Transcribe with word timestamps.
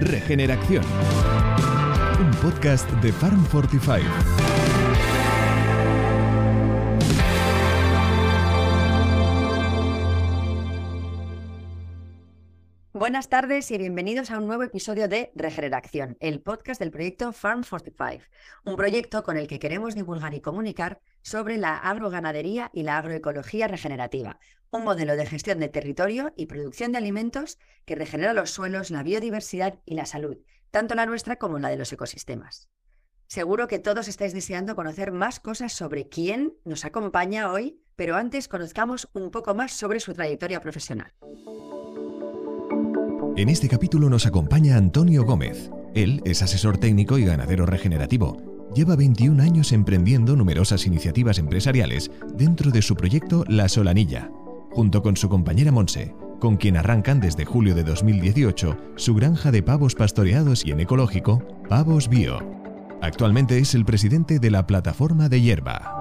Regeneración. 0.00 0.84
Un 2.20 2.30
podcast 2.42 2.90
de 3.02 3.12
Farm 3.12 3.44
Fortify. 3.44 4.00
Buenas 13.00 13.30
tardes 13.30 13.70
y 13.70 13.78
bienvenidos 13.78 14.30
a 14.30 14.36
un 14.36 14.46
nuevo 14.46 14.62
episodio 14.62 15.08
de 15.08 15.32
Regeneración, 15.34 16.18
el 16.20 16.42
podcast 16.42 16.78
del 16.78 16.90
proyecto 16.90 17.32
Farm 17.32 17.64
45, 17.64 18.22
un 18.66 18.76
proyecto 18.76 19.22
con 19.22 19.38
el 19.38 19.46
que 19.46 19.58
queremos 19.58 19.94
divulgar 19.94 20.34
y 20.34 20.42
comunicar 20.42 21.00
sobre 21.22 21.56
la 21.56 21.78
agroganadería 21.78 22.70
y 22.74 22.82
la 22.82 22.98
agroecología 22.98 23.68
regenerativa, 23.68 24.38
un 24.70 24.84
modelo 24.84 25.16
de 25.16 25.24
gestión 25.24 25.60
de 25.60 25.70
territorio 25.70 26.34
y 26.36 26.44
producción 26.44 26.92
de 26.92 26.98
alimentos 26.98 27.58
que 27.86 27.94
regenera 27.94 28.34
los 28.34 28.50
suelos, 28.50 28.90
la 28.90 29.02
biodiversidad 29.02 29.78
y 29.86 29.94
la 29.94 30.04
salud, 30.04 30.36
tanto 30.70 30.94
la 30.94 31.06
nuestra 31.06 31.36
como 31.36 31.58
la 31.58 31.70
de 31.70 31.78
los 31.78 31.90
ecosistemas. 31.94 32.68
Seguro 33.28 33.66
que 33.66 33.78
todos 33.78 34.08
estáis 34.08 34.34
deseando 34.34 34.76
conocer 34.76 35.10
más 35.10 35.40
cosas 35.40 35.72
sobre 35.72 36.10
quién 36.10 36.52
nos 36.66 36.84
acompaña 36.84 37.50
hoy, 37.50 37.80
pero 37.96 38.16
antes 38.16 38.46
conozcamos 38.46 39.08
un 39.14 39.30
poco 39.30 39.54
más 39.54 39.72
sobre 39.72 40.00
su 40.00 40.12
trayectoria 40.12 40.60
profesional. 40.60 41.14
En 43.40 43.48
este 43.48 43.70
capítulo 43.70 44.10
nos 44.10 44.26
acompaña 44.26 44.76
Antonio 44.76 45.24
Gómez. 45.24 45.70
Él 45.94 46.20
es 46.26 46.42
asesor 46.42 46.76
técnico 46.76 47.16
y 47.16 47.24
ganadero 47.24 47.64
regenerativo. 47.64 48.36
Lleva 48.74 48.96
21 48.96 49.42
años 49.42 49.72
emprendiendo 49.72 50.36
numerosas 50.36 50.84
iniciativas 50.84 51.38
empresariales 51.38 52.10
dentro 52.34 52.70
de 52.70 52.82
su 52.82 52.96
proyecto 52.96 53.46
La 53.48 53.70
Solanilla, 53.70 54.30
junto 54.72 55.00
con 55.00 55.16
su 55.16 55.30
compañera 55.30 55.72
Monse, 55.72 56.14
con 56.38 56.58
quien 56.58 56.76
arrancan 56.76 57.18
desde 57.18 57.46
julio 57.46 57.74
de 57.74 57.82
2018 57.82 58.76
su 58.96 59.14
granja 59.14 59.50
de 59.50 59.62
pavos 59.62 59.94
pastoreados 59.94 60.66
y 60.66 60.72
en 60.72 60.80
ecológico, 60.80 61.42
Pavos 61.66 62.10
Bio. 62.10 62.40
Actualmente 63.00 63.58
es 63.58 63.74
el 63.74 63.86
presidente 63.86 64.38
de 64.38 64.50
la 64.50 64.66
plataforma 64.66 65.30
de 65.30 65.40
hierba. 65.40 65.99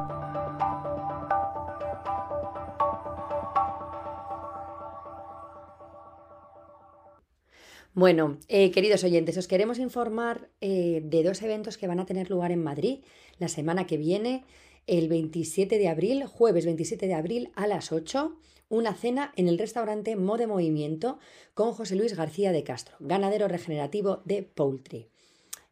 Bueno, 7.94 8.38
eh, 8.48 8.70
queridos 8.70 9.04
oyentes, 9.04 9.38
os 9.38 9.48
queremos 9.48 9.80
informar 9.80 10.50
eh, 10.62 11.02
de 11.04 11.24
dos 11.24 11.42
eventos 11.42 11.78
que 11.78 11.88
van 11.88 12.00
a 12.00 12.06
tener 12.06 12.30
lugar 12.30 12.52
en 12.52 12.64
Madrid 12.64 13.00
la 13.40 13.48
semana 13.48 13.88
que 13.88 13.98
viene, 13.98 14.46
el 14.86 15.10
27 15.10 15.80
de 15.80 15.88
abril, 15.88 16.26
jueves 16.26 16.66
27 16.66 17.08
de 17.08 17.16
abril 17.16 17.52
a 17.56 17.66
las 17.66 17.92
8, 17.92 18.38
una 18.70 18.94
cena 18.94 19.34
en 19.36 19.48
el 19.48 19.58
restaurante 19.58 20.16
Mode 20.16 20.46
Movimiento 20.46 21.18
con 21.56 21.74
José 21.74 21.96
Luis 21.96 22.16
García 22.16 22.52
de 22.52 22.64
Castro, 22.64 22.96
ganadero 23.00 23.48
regenerativo 23.48 24.22
de 24.24 24.44
Poultry. 24.44 25.10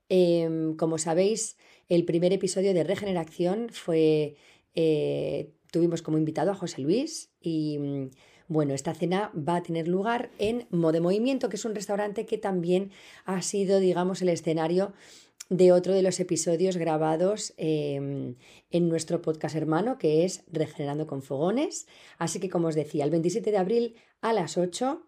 Em, 0.09 0.75
como 0.75 0.97
sabéis, 0.97 1.57
el 1.87 2.03
primer 2.03 2.33
episodio 2.33 2.73
de 2.73 2.83
Regeneración 2.83 3.69
fue, 3.71 4.35
eh, 4.73 5.52
tuvimos 5.71 6.02
como 6.02 6.17
invitado 6.17 6.52
a 6.52 6.55
José 6.55 6.81
Luis 6.81 7.29
y 7.39 7.77
mm, 7.77 8.09
bueno, 8.47 8.73
esta 8.73 8.93
cena 8.93 9.31
va 9.35 9.57
a 9.57 9.63
tener 9.63 9.87
lugar 9.87 10.29
en 10.39 10.67
Mode 10.69 11.01
Movimiento, 11.01 11.49
que 11.49 11.57
es 11.57 11.65
un 11.65 11.75
restaurante 11.75 12.25
que 12.25 12.37
también 12.37 12.91
ha 13.25 13.41
sido, 13.41 13.79
digamos, 13.79 14.21
el 14.21 14.29
escenario 14.29 14.93
de 15.49 15.71
otro 15.71 15.93
de 15.93 16.01
los 16.01 16.19
episodios 16.19 16.77
grabados 16.77 17.53
em, 17.57 18.35
en 18.69 18.89
nuestro 18.89 19.21
podcast 19.21 19.55
hermano, 19.55 19.97
que 19.97 20.25
es 20.25 20.43
Regenerando 20.51 21.07
con 21.07 21.21
Fogones. 21.21 21.87
Así 22.17 22.39
que, 22.39 22.49
como 22.49 22.67
os 22.67 22.75
decía, 22.75 23.05
el 23.05 23.11
27 23.11 23.51
de 23.51 23.57
abril 23.57 23.95
a 24.21 24.33
las 24.33 24.57
8 24.57 25.03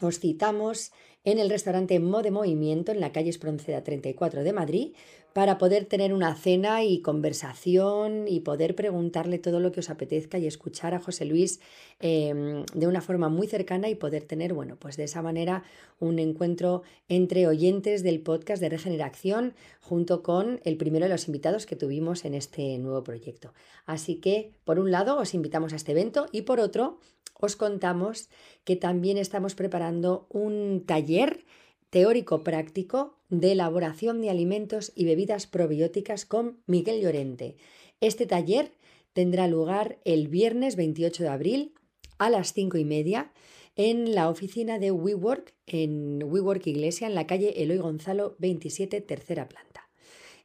os 0.00 0.20
citamos 0.20 0.92
en 1.26 1.40
el 1.40 1.50
restaurante 1.50 1.98
Mode 1.98 2.30
Movimiento 2.30 2.92
en 2.92 3.00
la 3.00 3.12
calle 3.12 3.30
Espronceda 3.30 3.82
34 3.82 4.44
de 4.44 4.52
Madrid 4.52 4.92
para 5.32 5.58
poder 5.58 5.84
tener 5.84 6.14
una 6.14 6.34
cena 6.34 6.84
y 6.84 7.02
conversación 7.02 8.26
y 8.28 8.40
poder 8.40 8.74
preguntarle 8.74 9.38
todo 9.38 9.60
lo 9.60 9.70
que 9.72 9.80
os 9.80 9.90
apetezca 9.90 10.38
y 10.38 10.46
escuchar 10.46 10.94
a 10.94 11.00
José 11.00 11.26
Luis 11.26 11.60
em, 12.00 12.64
de 12.72 12.86
una 12.86 13.02
forma 13.02 13.28
muy 13.28 13.48
cercana 13.48 13.90
y 13.90 13.96
poder 13.96 14.22
tener, 14.22 14.54
bueno, 14.54 14.76
pues 14.78 14.96
de 14.96 15.04
esa 15.04 15.20
manera 15.20 15.64
un 15.98 16.20
encuentro 16.20 16.84
entre 17.08 17.48
oyentes 17.48 18.04
del 18.04 18.20
podcast 18.20 18.62
de 18.62 18.68
Regeneración 18.68 19.54
junto 19.80 20.22
con 20.22 20.60
el 20.64 20.76
primero 20.76 21.06
de 21.06 21.12
los 21.12 21.26
invitados 21.26 21.66
que 21.66 21.76
tuvimos 21.76 22.24
en 22.24 22.34
este 22.34 22.78
nuevo 22.78 23.02
proyecto. 23.02 23.52
Así 23.84 24.16
que, 24.16 24.52
por 24.64 24.78
un 24.78 24.92
lado, 24.92 25.18
os 25.18 25.34
invitamos 25.34 25.72
a 25.72 25.76
este 25.76 25.92
evento 25.92 26.28
y 26.32 26.42
por 26.42 26.60
otro, 26.60 26.98
os 27.40 27.56
contamos 27.56 28.28
que 28.64 28.76
también 28.76 29.18
estamos 29.18 29.54
preparando 29.54 30.26
un 30.30 30.84
taller 30.86 31.44
teórico 31.90 32.42
práctico 32.42 33.16
de 33.28 33.52
elaboración 33.52 34.20
de 34.20 34.30
alimentos 34.30 34.92
y 34.94 35.04
bebidas 35.04 35.46
probióticas 35.46 36.26
con 36.26 36.60
Miguel 36.66 37.00
Llorente. 37.00 37.56
Este 38.00 38.26
taller 38.26 38.72
tendrá 39.12 39.48
lugar 39.48 39.98
el 40.04 40.28
viernes 40.28 40.76
28 40.76 41.22
de 41.22 41.28
abril 41.28 41.74
a 42.18 42.30
las 42.30 42.52
5 42.52 42.78
y 42.78 42.84
media 42.84 43.32
en 43.76 44.14
la 44.14 44.28
oficina 44.28 44.78
de 44.78 44.90
WeWork, 44.90 45.54
en 45.66 46.22
WeWork 46.22 46.66
Iglesia, 46.66 47.06
en 47.06 47.14
la 47.14 47.26
calle 47.26 47.62
Eloy 47.62 47.78
Gonzalo 47.78 48.36
27, 48.38 49.00
tercera 49.02 49.48
planta. 49.48 49.88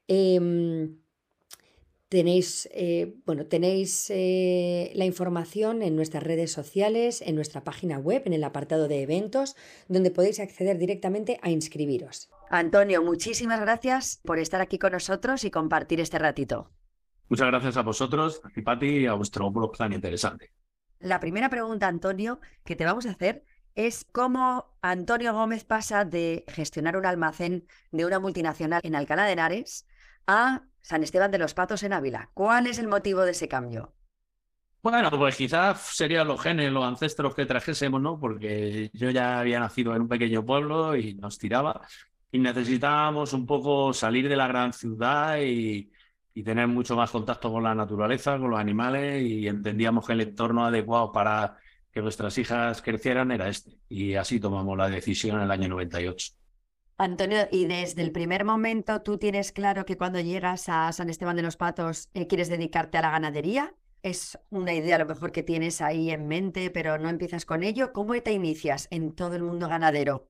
Em, 0.07 0.97
Tenéis, 2.11 2.67
eh, 2.73 3.15
bueno, 3.25 3.45
tenéis 3.45 4.09
eh, 4.09 4.91
la 4.95 5.05
información 5.05 5.81
en 5.81 5.95
nuestras 5.95 6.21
redes 6.21 6.51
sociales, 6.51 7.21
en 7.21 7.35
nuestra 7.35 7.63
página 7.63 7.99
web, 7.99 8.23
en 8.25 8.33
el 8.33 8.43
apartado 8.43 8.89
de 8.89 9.01
eventos, 9.01 9.55
donde 9.87 10.11
podéis 10.11 10.41
acceder 10.41 10.77
directamente 10.77 11.39
a 11.41 11.49
inscribiros. 11.49 12.29
Antonio, 12.49 13.01
muchísimas 13.01 13.61
gracias 13.61 14.19
por 14.25 14.39
estar 14.39 14.59
aquí 14.59 14.77
con 14.77 14.91
nosotros 14.91 15.45
y 15.45 15.51
compartir 15.51 16.01
este 16.01 16.19
ratito. 16.19 16.69
Muchas 17.29 17.47
gracias 17.47 17.77
a 17.77 17.81
vosotros, 17.81 18.41
a 18.43 18.61
Pati 18.61 18.87
y 18.87 19.05
a 19.05 19.13
vuestro 19.13 19.49
blog 19.49 19.77
tan 19.77 19.93
interesante. 19.93 20.51
La 20.99 21.21
primera 21.21 21.47
pregunta, 21.47 21.87
Antonio, 21.87 22.41
que 22.65 22.75
te 22.75 22.83
vamos 22.83 23.05
a 23.05 23.11
hacer 23.11 23.45
es 23.73 24.03
cómo 24.03 24.75
Antonio 24.81 25.33
Gómez 25.33 25.63
pasa 25.63 26.03
de 26.03 26.43
gestionar 26.49 26.97
un 26.97 27.05
almacén 27.05 27.67
de 27.93 28.03
una 28.03 28.19
multinacional 28.19 28.81
en 28.83 28.95
Alcalá 28.95 29.23
de 29.23 29.31
Henares 29.31 29.87
a 30.27 30.65
San 30.81 31.03
Esteban 31.03 31.31
de 31.31 31.37
los 31.37 31.53
Patos 31.53 31.83
en 31.83 31.93
Ávila. 31.93 32.29
¿Cuál 32.33 32.67
es 32.67 32.79
el 32.79 32.87
motivo 32.87 33.21
de 33.21 33.31
ese 33.31 33.47
cambio? 33.47 33.93
Bueno, 34.83 35.11
pues 35.11 35.35
quizás 35.35 35.79
serían 35.95 36.27
los 36.27 36.41
genes, 36.41 36.71
los 36.71 36.83
ancestros 36.83 37.35
que 37.35 37.45
trajésemos, 37.45 38.01
¿no? 38.01 38.19
Porque 38.19 38.89
yo 38.93 39.11
ya 39.11 39.39
había 39.39 39.59
nacido 39.59 39.95
en 39.95 40.01
un 40.03 40.07
pequeño 40.07 40.43
pueblo 40.43 40.95
y 40.95 41.13
nos 41.13 41.37
tiraba 41.37 41.81
y 42.31 42.39
necesitábamos 42.39 43.33
un 43.33 43.45
poco 43.45 43.93
salir 43.93 44.27
de 44.27 44.35
la 44.35 44.47
gran 44.47 44.73
ciudad 44.73 45.37
y, 45.39 45.91
y 46.33 46.43
tener 46.43 46.67
mucho 46.67 46.95
más 46.95 47.11
contacto 47.11 47.51
con 47.51 47.63
la 47.63 47.75
naturaleza, 47.75 48.39
con 48.39 48.49
los 48.49 48.59
animales 48.59 49.21
y 49.21 49.47
entendíamos 49.47 50.07
que 50.07 50.13
el 50.13 50.21
entorno 50.21 50.65
adecuado 50.65 51.11
para 51.11 51.57
que 51.91 52.01
nuestras 52.01 52.37
hijas 52.37 52.81
crecieran 52.81 53.31
era 53.31 53.49
este. 53.49 53.77
Y 53.89 54.15
así 54.15 54.39
tomamos 54.39 54.77
la 54.77 54.89
decisión 54.89 55.37
en 55.37 55.43
el 55.43 55.51
año 55.51 55.67
98. 55.69 56.33
Antonio, 57.01 57.47
y 57.51 57.65
desde 57.65 58.03
el 58.03 58.11
primer 58.11 58.45
momento 58.45 59.01
tú 59.01 59.17
tienes 59.17 59.51
claro 59.51 59.85
que 59.85 59.97
cuando 59.97 60.19
llegas 60.19 60.69
a 60.69 60.91
San 60.91 61.09
Esteban 61.09 61.35
de 61.35 61.41
los 61.41 61.57
Patos 61.57 62.09
eh, 62.13 62.27
quieres 62.27 62.47
dedicarte 62.47 62.99
a 62.99 63.01
la 63.01 63.09
ganadería. 63.09 63.73
Es 64.03 64.37
una 64.51 64.71
idea 64.71 64.97
a 64.97 64.99
lo 64.99 65.07
mejor 65.07 65.31
que 65.31 65.41
tienes 65.41 65.81
ahí 65.81 66.11
en 66.11 66.27
mente, 66.27 66.69
pero 66.69 66.99
no 66.99 67.09
empiezas 67.09 67.43
con 67.43 67.63
ello. 67.63 67.91
¿Cómo 67.91 68.13
te 68.21 68.33
inicias 68.33 68.87
en 68.91 69.13
todo 69.13 69.35
el 69.35 69.41
mundo 69.41 69.67
ganadero? 69.67 70.27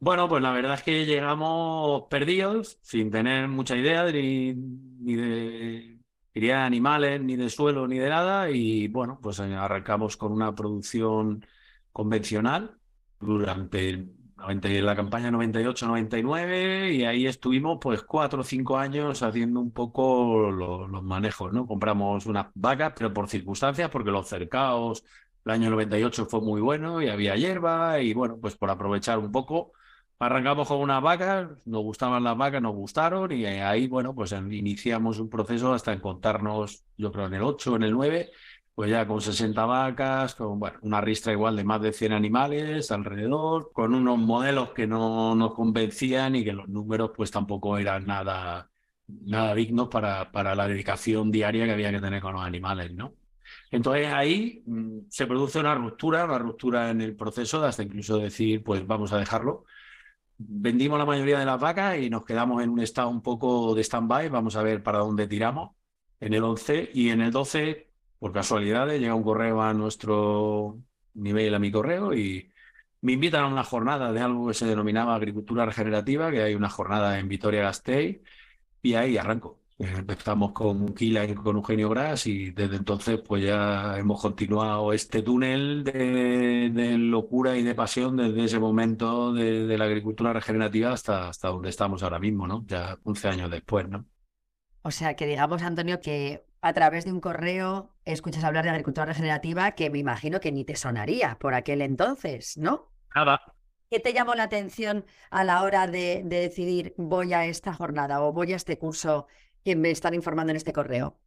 Bueno, 0.00 0.28
pues 0.28 0.42
la 0.42 0.52
verdad 0.52 0.74
es 0.74 0.82
que 0.82 1.06
llegamos 1.06 2.02
perdidos, 2.10 2.78
sin 2.82 3.10
tener 3.10 3.48
mucha 3.48 3.74
idea 3.74 4.04
ni, 4.04 4.52
de 5.16 5.98
de 6.34 6.52
animales, 6.52 7.22
ni 7.22 7.36
de 7.36 7.48
suelo, 7.48 7.88
ni 7.88 7.98
de 7.98 8.10
nada. 8.10 8.50
Y 8.50 8.88
bueno, 8.88 9.18
pues 9.22 9.40
arrancamos 9.40 10.18
con 10.18 10.32
una 10.32 10.54
producción 10.54 11.46
convencional 11.90 12.76
durante 13.18 14.08
la 14.82 14.96
campaña 14.96 15.30
98-99 15.30 16.92
y 16.92 17.04
ahí 17.04 17.26
estuvimos 17.26 17.78
pues 17.80 18.02
cuatro 18.02 18.40
o 18.40 18.44
cinco 18.44 18.76
años 18.78 19.22
haciendo 19.22 19.60
un 19.60 19.72
poco 19.72 20.50
los 20.50 21.02
manejos, 21.02 21.52
¿no? 21.52 21.66
Compramos 21.66 22.26
unas 22.26 22.46
vacas, 22.54 22.92
pero 22.96 23.12
por 23.12 23.28
circunstancias, 23.28 23.88
porque 23.90 24.10
los 24.10 24.28
cercaos, 24.28 25.04
el 25.44 25.52
año 25.52 25.70
98 25.70 26.26
fue 26.26 26.40
muy 26.40 26.60
bueno 26.60 27.00
y 27.02 27.08
había 27.08 27.36
hierba 27.36 28.00
y 28.00 28.14
bueno, 28.14 28.38
pues 28.40 28.56
por 28.56 28.70
aprovechar 28.70 29.18
un 29.18 29.32
poco, 29.32 29.72
arrancamos 30.18 30.68
con 30.68 30.78
unas 30.80 31.02
vacas, 31.02 31.48
nos 31.64 31.82
gustaban 31.82 32.22
las 32.24 32.36
vacas, 32.36 32.62
nos 32.62 32.74
gustaron 32.74 33.32
y 33.32 33.44
ahí, 33.46 33.88
bueno, 33.88 34.14
pues 34.14 34.32
iniciamos 34.32 35.18
un 35.18 35.28
proceso 35.28 35.72
hasta 35.72 35.92
encontrarnos, 35.92 36.84
yo 36.96 37.10
creo, 37.12 37.26
en 37.26 37.34
el 37.34 37.42
8, 37.42 37.76
en 37.76 37.82
el 37.84 37.92
9 37.92 38.30
pues 38.74 38.90
ya 38.90 39.06
con 39.06 39.20
60 39.20 39.64
vacas, 39.66 40.34
con 40.34 40.58
bueno, 40.58 40.78
una 40.82 41.00
ristra 41.00 41.32
igual 41.32 41.56
de 41.56 41.64
más 41.64 41.80
de 41.82 41.92
100 41.92 42.12
animales 42.12 42.90
alrededor, 42.90 43.70
con 43.72 43.94
unos 43.94 44.18
modelos 44.18 44.70
que 44.70 44.86
no 44.86 45.34
nos 45.34 45.54
convencían 45.54 46.36
y 46.36 46.44
que 46.44 46.52
los 46.52 46.68
números 46.68 47.12
pues 47.16 47.30
tampoco 47.30 47.78
eran 47.78 48.06
nada, 48.06 48.70
nada 49.06 49.54
dignos 49.54 49.88
para, 49.88 50.32
para 50.32 50.54
la 50.54 50.68
dedicación 50.68 51.30
diaria 51.30 51.66
que 51.66 51.72
había 51.72 51.90
que 51.92 52.00
tener 52.00 52.22
con 52.22 52.34
los 52.34 52.42
animales, 52.44 52.92
¿no? 52.94 53.14
Entonces 53.70 54.06
ahí 54.12 54.62
mm, 54.66 55.00
se 55.08 55.26
produce 55.26 55.58
una 55.60 55.74
ruptura, 55.74 56.24
una 56.24 56.38
ruptura 56.38 56.90
en 56.90 57.00
el 57.00 57.16
proceso, 57.16 57.64
hasta 57.64 57.82
incluso 57.82 58.18
decir, 58.18 58.62
pues 58.62 58.86
vamos 58.86 59.12
a 59.12 59.18
dejarlo. 59.18 59.64
vendimos 60.38 60.98
la 60.98 61.06
mayoría 61.06 61.38
de 61.38 61.46
las 61.46 61.60
vacas 61.60 61.98
y 61.98 62.10
nos 62.10 62.24
quedamos 62.24 62.62
en 62.62 62.70
un 62.70 62.80
estado 62.80 63.08
un 63.10 63.22
poco 63.22 63.74
de 63.74 63.82
stand-by. 63.84 64.28
Vamos 64.28 64.56
a 64.56 64.62
ver 64.62 64.82
para 64.82 64.98
dónde 65.00 65.26
tiramos 65.28 65.72
en 66.20 66.34
el 66.34 66.44
11 66.44 66.90
y 66.94 67.10
en 67.10 67.20
el 67.22 67.30
12, 67.32 67.91
por 68.22 68.32
casualidad, 68.32 68.86
llega 68.86 69.16
un 69.16 69.24
correo 69.24 69.60
a 69.62 69.74
nuestro 69.74 70.78
nivel, 71.14 71.52
a 71.56 71.58
mi 71.58 71.72
correo 71.72 72.14
y 72.14 72.52
me 73.00 73.14
invitan 73.14 73.42
a 73.42 73.48
una 73.48 73.64
jornada 73.64 74.12
de 74.12 74.20
algo 74.20 74.46
que 74.46 74.54
se 74.54 74.64
denominaba 74.64 75.16
agricultura 75.16 75.66
regenerativa, 75.66 76.30
que 76.30 76.40
hay 76.40 76.54
una 76.54 76.70
jornada 76.70 77.18
en 77.18 77.26
Vitoria-Gasteiz 77.26 78.20
y 78.80 78.94
ahí 78.94 79.18
arranco. 79.18 79.58
Empezamos 79.76 80.52
con 80.52 80.94
Kila 80.94 81.24
y 81.24 81.34
con 81.34 81.56
Eugenio 81.56 81.90
Gras 81.90 82.28
y 82.28 82.52
desde 82.52 82.76
entonces 82.76 83.18
pues 83.26 83.42
ya 83.42 83.98
hemos 83.98 84.22
continuado 84.22 84.92
este 84.92 85.22
túnel 85.22 85.82
de, 85.82 86.96
locura 86.98 87.56
y 87.56 87.64
de 87.64 87.74
pasión 87.74 88.16
desde 88.16 88.44
ese 88.44 88.60
momento 88.60 89.32
de, 89.32 89.76
la 89.76 89.86
agricultura 89.86 90.32
regenerativa 90.32 90.92
hasta, 90.92 91.28
hasta 91.28 91.48
donde 91.48 91.70
estamos 91.70 92.04
ahora 92.04 92.20
mismo, 92.20 92.46
¿no? 92.46 92.64
Ya 92.68 92.96
11 93.02 93.28
años 93.28 93.50
después, 93.50 93.88
¿no? 93.88 94.06
O 94.82 94.92
sea, 94.92 95.16
que 95.16 95.26
digamos, 95.26 95.60
Antonio, 95.62 96.00
que 96.00 96.44
a 96.62 96.72
través 96.72 97.04
de 97.04 97.12
un 97.12 97.20
correo 97.20 97.90
escuchas 98.04 98.44
hablar 98.44 98.64
de 98.64 98.70
agricultura 98.70 99.04
regenerativa 99.04 99.72
que 99.72 99.90
me 99.90 99.98
imagino 99.98 100.40
que 100.40 100.52
ni 100.52 100.64
te 100.64 100.76
sonaría 100.76 101.36
por 101.38 101.54
aquel 101.54 101.82
entonces, 101.82 102.56
¿no? 102.56 102.88
Nada. 103.14 103.40
¿Qué 103.90 104.00
te 104.00 104.14
llamó 104.14 104.34
la 104.34 104.44
atención 104.44 105.04
a 105.30 105.44
la 105.44 105.62
hora 105.62 105.86
de, 105.86 106.22
de 106.24 106.40
decidir 106.40 106.94
voy 106.96 107.34
a 107.34 107.44
esta 107.44 107.74
jornada 107.74 108.22
o 108.22 108.32
voy 108.32 108.52
a 108.52 108.56
este 108.56 108.78
curso 108.78 109.26
que 109.64 109.76
me 109.76 109.90
están 109.90 110.14
informando 110.14 110.52
en 110.52 110.56
este 110.56 110.72
correo? 110.72 111.18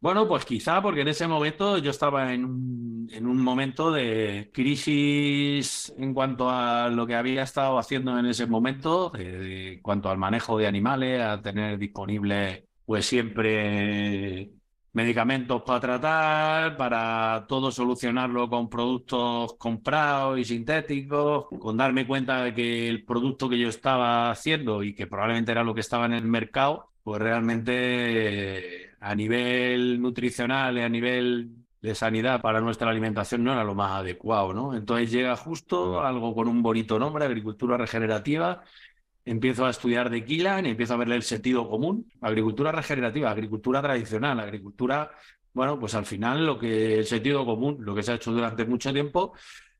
Bueno, 0.00 0.28
pues 0.28 0.44
quizá 0.44 0.80
porque 0.80 1.00
en 1.00 1.08
ese 1.08 1.26
momento 1.26 1.78
yo 1.78 1.90
estaba 1.90 2.32
en 2.32 2.44
un, 2.44 3.08
en 3.12 3.26
un, 3.26 3.42
momento 3.42 3.90
de 3.90 4.50
crisis 4.52 5.92
en 5.96 6.14
cuanto 6.14 6.48
a 6.48 6.88
lo 6.90 7.06
que 7.06 7.14
había 7.14 7.42
estado 7.42 7.78
haciendo 7.78 8.18
en 8.18 8.26
ese 8.26 8.46
momento, 8.46 9.10
en 9.16 9.80
cuanto 9.80 10.10
al 10.10 10.18
manejo 10.18 10.58
de 10.58 10.66
animales, 10.66 11.20
a 11.22 11.40
tener 11.40 11.78
disponible 11.78 12.68
pues 12.84 13.06
siempre 13.06 14.52
medicamentos 14.96 15.62
para 15.62 15.78
tratar, 15.80 16.76
para 16.78 17.44
todo 17.46 17.70
solucionarlo 17.70 18.48
con 18.48 18.70
productos 18.70 19.52
comprados 19.58 20.38
y 20.38 20.44
sintéticos, 20.46 21.48
con 21.60 21.76
darme 21.76 22.06
cuenta 22.06 22.42
de 22.42 22.54
que 22.54 22.88
el 22.88 23.04
producto 23.04 23.46
que 23.46 23.58
yo 23.58 23.68
estaba 23.68 24.30
haciendo 24.30 24.82
y 24.82 24.94
que 24.94 25.06
probablemente 25.06 25.52
era 25.52 25.64
lo 25.64 25.74
que 25.74 25.82
estaba 25.82 26.06
en 26.06 26.14
el 26.14 26.24
mercado, 26.24 26.92
pues 27.02 27.20
realmente 27.20 28.92
a 28.98 29.14
nivel 29.14 30.00
nutricional 30.00 30.78
y 30.78 30.80
a 30.80 30.88
nivel 30.88 31.50
de 31.82 31.94
sanidad 31.94 32.40
para 32.40 32.62
nuestra 32.62 32.88
alimentación 32.90 33.44
no 33.44 33.52
era 33.52 33.64
lo 33.64 33.74
más 33.74 34.00
adecuado, 34.00 34.54
¿no? 34.54 34.74
Entonces 34.74 35.10
llega 35.10 35.36
justo 35.36 36.00
algo 36.00 36.34
con 36.34 36.48
un 36.48 36.62
bonito 36.62 36.98
nombre, 36.98 37.26
agricultura 37.26 37.76
regenerativa. 37.76 38.62
Empiezo 39.26 39.66
a 39.66 39.70
estudiar 39.70 40.08
de 40.08 40.24
Kilan 40.24 40.66
empiezo 40.66 40.94
a 40.94 40.98
verle 40.98 41.16
el 41.16 41.22
sentido 41.24 41.68
común. 41.68 42.10
Agricultura 42.20 42.70
regenerativa, 42.70 43.30
agricultura 43.30 43.82
tradicional, 43.82 44.38
agricultura, 44.38 45.10
bueno, 45.52 45.78
pues 45.80 45.94
al 45.94 46.06
final 46.06 46.46
lo 46.46 46.58
que 46.58 46.98
el 47.00 47.06
sentido 47.06 47.44
común, 47.44 47.78
lo 47.80 47.94
que 47.94 48.04
se 48.04 48.12
ha 48.12 48.14
hecho 48.14 48.32
durante 48.32 48.64
mucho 48.64 48.92
tiempo, 48.92 49.32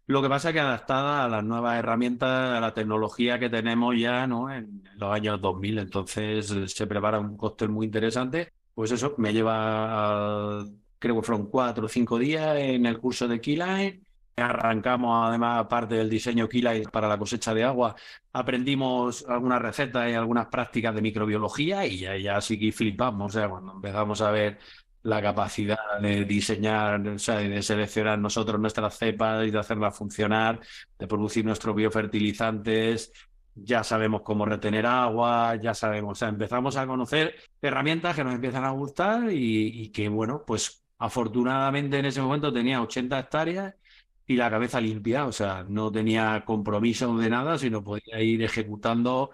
lo 0.07 0.23
que 0.23 0.29
pasa 0.29 0.49
es 0.49 0.55
que 0.55 0.61
adaptada 0.61 1.25
a 1.25 1.29
las 1.29 1.45
nuevas 1.45 1.79
herramientas, 1.79 2.57
a 2.57 2.61
la 2.61 2.75
tecnología 2.75 3.39
que 3.39 3.49
tenemos 3.51 3.99
ya 3.99 4.27
¿no? 4.27 4.53
en 4.53 4.83
los 4.97 5.13
años 5.13 5.41
2000, 5.41 5.79
entonces 5.79 6.51
eh, 6.53 6.69
se 6.69 6.87
prepara 6.87 7.19
un 7.19 7.37
cóctel 7.37 7.71
muy 7.71 7.87
interesante. 7.87 8.53
Pues 8.75 8.93
eso, 8.93 9.15
me 9.19 9.33
lleva, 9.33 10.65
creo 10.99 11.17
que 11.17 11.23
fueron 11.23 11.47
cuatro 11.51 11.87
o 11.87 11.89
cinco 11.89 12.19
días 12.19 12.57
en 12.57 12.87
el 12.87 12.99
curso 12.99 13.27
de 13.27 13.41
Keyline. 13.41 14.06
Arrancamos 14.39 15.29
además 15.29 15.67
parte 15.67 15.95
del 15.95 16.11
diseño 16.11 16.47
Keyline 16.47 16.91
para 16.91 17.09
la 17.09 17.17
cosecha 17.17 17.55
de 17.55 17.65
agua. 17.65 17.97
Aprendimos 18.35 19.25
algunas 19.27 19.63
recetas 19.63 20.11
y 20.11 20.15
algunas 20.15 20.49
prácticas 20.49 20.95
de 20.95 21.01
microbiología 21.01 21.87
y 21.87 22.01
ya, 22.01 22.19
ya 22.19 22.39
sí 22.43 22.59
que 22.59 22.71
flipamos. 22.71 23.35
O 23.35 23.39
sea, 23.39 23.49
cuando 23.49 23.73
empezamos 23.73 24.21
a 24.21 24.31
ver 24.31 24.59
la 25.05 25.23
capacidad 25.23 25.79
de 26.03 26.27
diseñar, 26.27 27.01
o 27.09 27.19
sea, 27.19 27.37
de 27.39 27.63
seleccionar 27.63 28.19
nosotros 28.19 28.61
nuestras 28.61 28.99
cepas 28.99 29.47
y 29.47 29.51
de 29.51 29.59
hacerlas 29.59 29.97
funcionar, 29.97 30.61
de 30.99 31.07
producir 31.07 31.43
nuestros 31.43 31.75
biofertilizantes, 31.75 33.13
ya 33.55 33.83
sabemos 33.85 34.21
cómo 34.21 34.45
retener 34.45 34.85
agua, 34.85 35.57
ya 35.57 35.73
sabemos, 35.73 36.13
o 36.13 36.15
sea, 36.15 36.29
empezamos 36.29 36.77
a 36.77 36.87
conocer 36.87 37.37
herramientas 37.63 38.15
que 38.15 38.25
nos 38.25 38.35
empiezan 38.35 38.65
a 38.65 38.71
gustar 38.73 39.33
y 39.33 39.89
que, 39.93 40.11
bueno, 40.11 40.45
pues 40.47 40.85
afortunadamente 40.99 41.99
en 41.99 42.07
ese 42.07 42.21
momento 42.21 42.53
tenía 42.53 42.83
80 42.83 43.19
hectáreas 43.19 43.75
y 44.27 44.37
la 44.37 44.51
cabeza 44.51 44.81
limpia, 44.81 45.27
o 45.27 45.33
sea, 45.33 45.65
no 45.69 45.91
tenía 45.93 46.45
compromiso 46.45 47.17
de 47.17 47.31
nada, 47.31 47.59
sino 47.59 47.85
podía 47.85 48.21
ir 48.21 48.43
ejecutando 48.43 49.31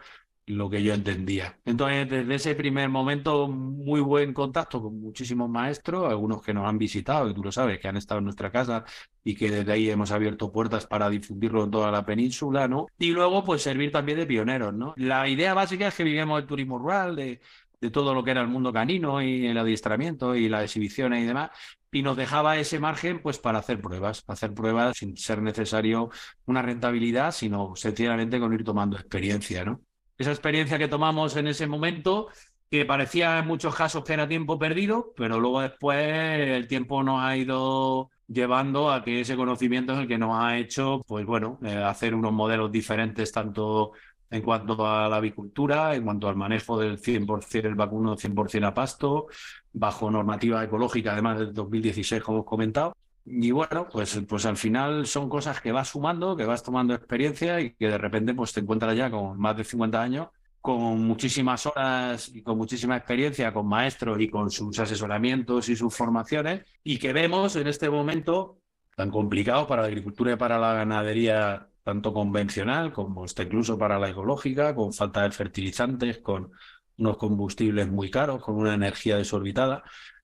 lo 0.46 0.68
que 0.68 0.82
yo 0.82 0.92
entendía. 0.92 1.58
Entonces, 1.64 2.08
desde 2.10 2.34
ese 2.34 2.54
primer 2.54 2.88
momento, 2.88 3.48
muy 3.48 4.00
buen 4.00 4.34
contacto 4.34 4.82
con 4.82 5.00
muchísimos 5.00 5.48
maestros, 5.48 6.10
algunos 6.10 6.42
que 6.42 6.52
nos 6.52 6.66
han 6.66 6.78
visitado, 6.78 7.30
y 7.30 7.34
tú 7.34 7.42
lo 7.42 7.52
sabes, 7.52 7.78
que 7.78 7.88
han 7.88 7.96
estado 7.96 8.18
en 8.18 8.24
nuestra 8.24 8.50
casa 8.50 8.84
y 9.24 9.36
que 9.36 9.50
desde 9.50 9.72
ahí 9.72 9.88
hemos 9.88 10.10
abierto 10.10 10.50
puertas 10.50 10.86
para 10.86 11.08
difundirlo 11.08 11.64
en 11.64 11.70
toda 11.70 11.90
la 11.90 12.04
península, 12.04 12.66
¿no? 12.66 12.86
Y 12.98 13.12
luego, 13.12 13.44
pues 13.44 13.62
servir 13.62 13.92
también 13.92 14.18
de 14.18 14.26
pioneros, 14.26 14.74
¿no? 14.74 14.94
La 14.96 15.28
idea 15.28 15.54
básica 15.54 15.88
es 15.88 15.94
que 15.94 16.04
vivimos 16.04 16.40
el 16.40 16.46
turismo 16.46 16.78
rural, 16.78 17.14
de, 17.16 17.40
de 17.82 17.90
todo 17.90 18.14
lo 18.14 18.24
que 18.24 18.30
era 18.30 18.40
el 18.40 18.48
mundo 18.48 18.72
canino 18.72 19.20
y 19.20 19.46
el 19.46 19.58
adiestramiento 19.58 20.34
y 20.36 20.48
las 20.48 20.62
exhibiciones 20.64 21.22
y 21.22 21.26
demás, 21.26 21.50
y 21.90 22.02
nos 22.02 22.16
dejaba 22.16 22.56
ese 22.56 22.78
margen 22.78 23.20
pues 23.20 23.38
para 23.38 23.58
hacer 23.58 23.80
pruebas, 23.80 24.24
hacer 24.28 24.54
pruebas 24.54 24.96
sin 24.96 25.16
ser 25.16 25.42
necesario 25.42 26.08
una 26.46 26.62
rentabilidad, 26.62 27.32
sino 27.32 27.74
sencillamente 27.76 28.40
con 28.40 28.52
ir 28.54 28.64
tomando 28.64 28.96
experiencia, 28.96 29.64
¿no? 29.64 29.80
esa 30.16 30.30
experiencia 30.30 30.78
que 30.78 30.88
tomamos 30.88 31.36
en 31.36 31.48
ese 31.48 31.66
momento, 31.66 32.28
que 32.70 32.86
parecía 32.86 33.40
en 33.40 33.46
muchos 33.46 33.74
casos 33.74 34.04
que 34.04 34.14
era 34.14 34.28
tiempo 34.28 34.58
perdido, 34.58 35.12
pero 35.16 35.38
luego 35.40 35.60
después 35.60 35.98
el 35.98 36.66
tiempo 36.68 37.02
nos 37.02 37.22
ha 37.22 37.36
ido 37.36 38.10
llevando 38.28 38.90
a 38.90 39.04
que 39.04 39.20
ese 39.20 39.36
conocimiento 39.36 39.92
es 39.92 39.98
el 39.98 40.08
que 40.08 40.18
nos 40.18 40.34
ha 40.34 40.56
hecho, 40.56 41.02
pues 41.06 41.26
bueno, 41.26 41.58
eh, 41.62 41.74
hacer 41.76 42.14
unos 42.14 42.32
modelos 42.32 42.72
diferentes 42.72 43.30
tanto 43.32 43.92
en 44.32 44.42
cuanto 44.42 44.86
a 44.86 45.08
la 45.10 45.16
avicultura, 45.16 45.94
en 45.94 46.04
cuanto 46.04 46.26
al 46.26 46.36
manejo 46.36 46.78
del 46.78 46.98
100% 46.98 47.66
el 47.66 47.74
vacuno 47.74 48.16
100% 48.16 48.66
a 48.66 48.72
pasto, 48.72 49.26
bajo 49.74 50.10
normativa 50.10 50.64
ecológica, 50.64 51.12
además 51.12 51.38
del 51.38 51.52
2016, 51.52 52.22
como 52.22 52.38
hemos 52.38 52.46
comentado. 52.46 52.96
Y 53.26 53.50
bueno, 53.50 53.86
pues, 53.92 54.20
pues 54.26 54.46
al 54.46 54.56
final 54.56 55.06
son 55.06 55.28
cosas 55.28 55.60
que 55.60 55.70
vas 55.70 55.88
sumando, 55.88 56.34
que 56.34 56.46
vas 56.46 56.62
tomando 56.62 56.94
experiencia 56.94 57.60
y 57.60 57.74
que 57.74 57.88
de 57.88 57.98
repente 57.98 58.34
pues 58.34 58.52
te 58.54 58.60
encuentras 58.60 58.96
ya 58.96 59.10
con 59.10 59.38
más 59.38 59.54
de 59.54 59.64
50 59.64 60.00
años, 60.02 60.28
con 60.62 61.04
muchísimas 61.04 61.66
horas 61.66 62.30
y 62.34 62.42
con 62.42 62.56
muchísima 62.56 62.96
experiencia 62.96 63.52
con 63.52 63.66
maestros 63.68 64.18
y 64.20 64.30
con 64.30 64.50
sus 64.50 64.78
asesoramientos 64.78 65.68
y 65.68 65.76
sus 65.76 65.94
formaciones 65.94 66.64
y 66.82 66.98
que 66.98 67.12
vemos 67.12 67.54
en 67.56 67.66
este 67.66 67.90
momento 67.90 68.58
tan 68.96 69.10
complicado 69.10 69.66
para 69.66 69.82
la 69.82 69.88
agricultura 69.88 70.32
y 70.32 70.36
para 70.36 70.58
la 70.58 70.74
ganadería 70.74 71.68
tanto 71.82 72.12
convencional 72.12 72.92
como 72.92 73.24
hasta 73.24 73.42
incluso 73.42 73.78
para 73.78 73.98
la 73.98 74.10
ecológica, 74.10 74.74
con 74.74 74.92
falta 74.92 75.22
de 75.22 75.32
fertilizantes, 75.32 76.18
con 76.18 76.52
unos 76.98 77.16
combustibles 77.16 77.88
muy 77.88 78.10
caros, 78.10 78.42
con 78.42 78.56
una 78.56 78.74
energía 78.74 79.16
desorbitada 79.16 79.82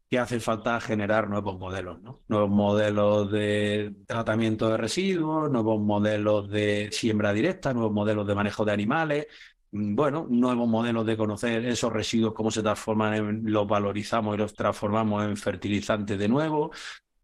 que 0.09 0.19
hace 0.19 0.41
falta 0.41 0.81
generar 0.81 1.29
nuevos 1.29 1.59
modelos, 1.59 2.01
¿no? 2.01 2.23
Nuevos 2.29 2.51
modelos 2.51 3.31
de 3.31 3.95
tratamiento 4.07 4.69
de 4.71 4.79
residuos, 4.79 5.51
nuevos 5.51 5.81
modelos 5.81 6.49
de 6.49 6.89
siembra 6.93 7.33
directa, 7.33 7.75
nuevos 7.75 7.93
modelos 7.93 8.27
de 8.27 8.35
manejo 8.35 8.65
de 8.65 8.73
animales, 8.73 9.27
mm, 9.73 9.95
bueno, 9.95 10.27
nuevos 10.31 10.67
modelos 10.69 11.05
de 11.05 11.17
conocer 11.17 11.65
esos 11.67 11.93
residuos, 11.93 12.33
cómo 12.35 12.51
se 12.51 12.63
transforman, 12.63 13.43
los 13.45 13.67
valorizamos 13.67 14.35
y 14.35 14.39
los 14.39 14.55
transformamos 14.55 15.25
en 15.25 15.37
fertilizantes 15.37 16.19
de 16.19 16.29
nuevo. 16.29 16.71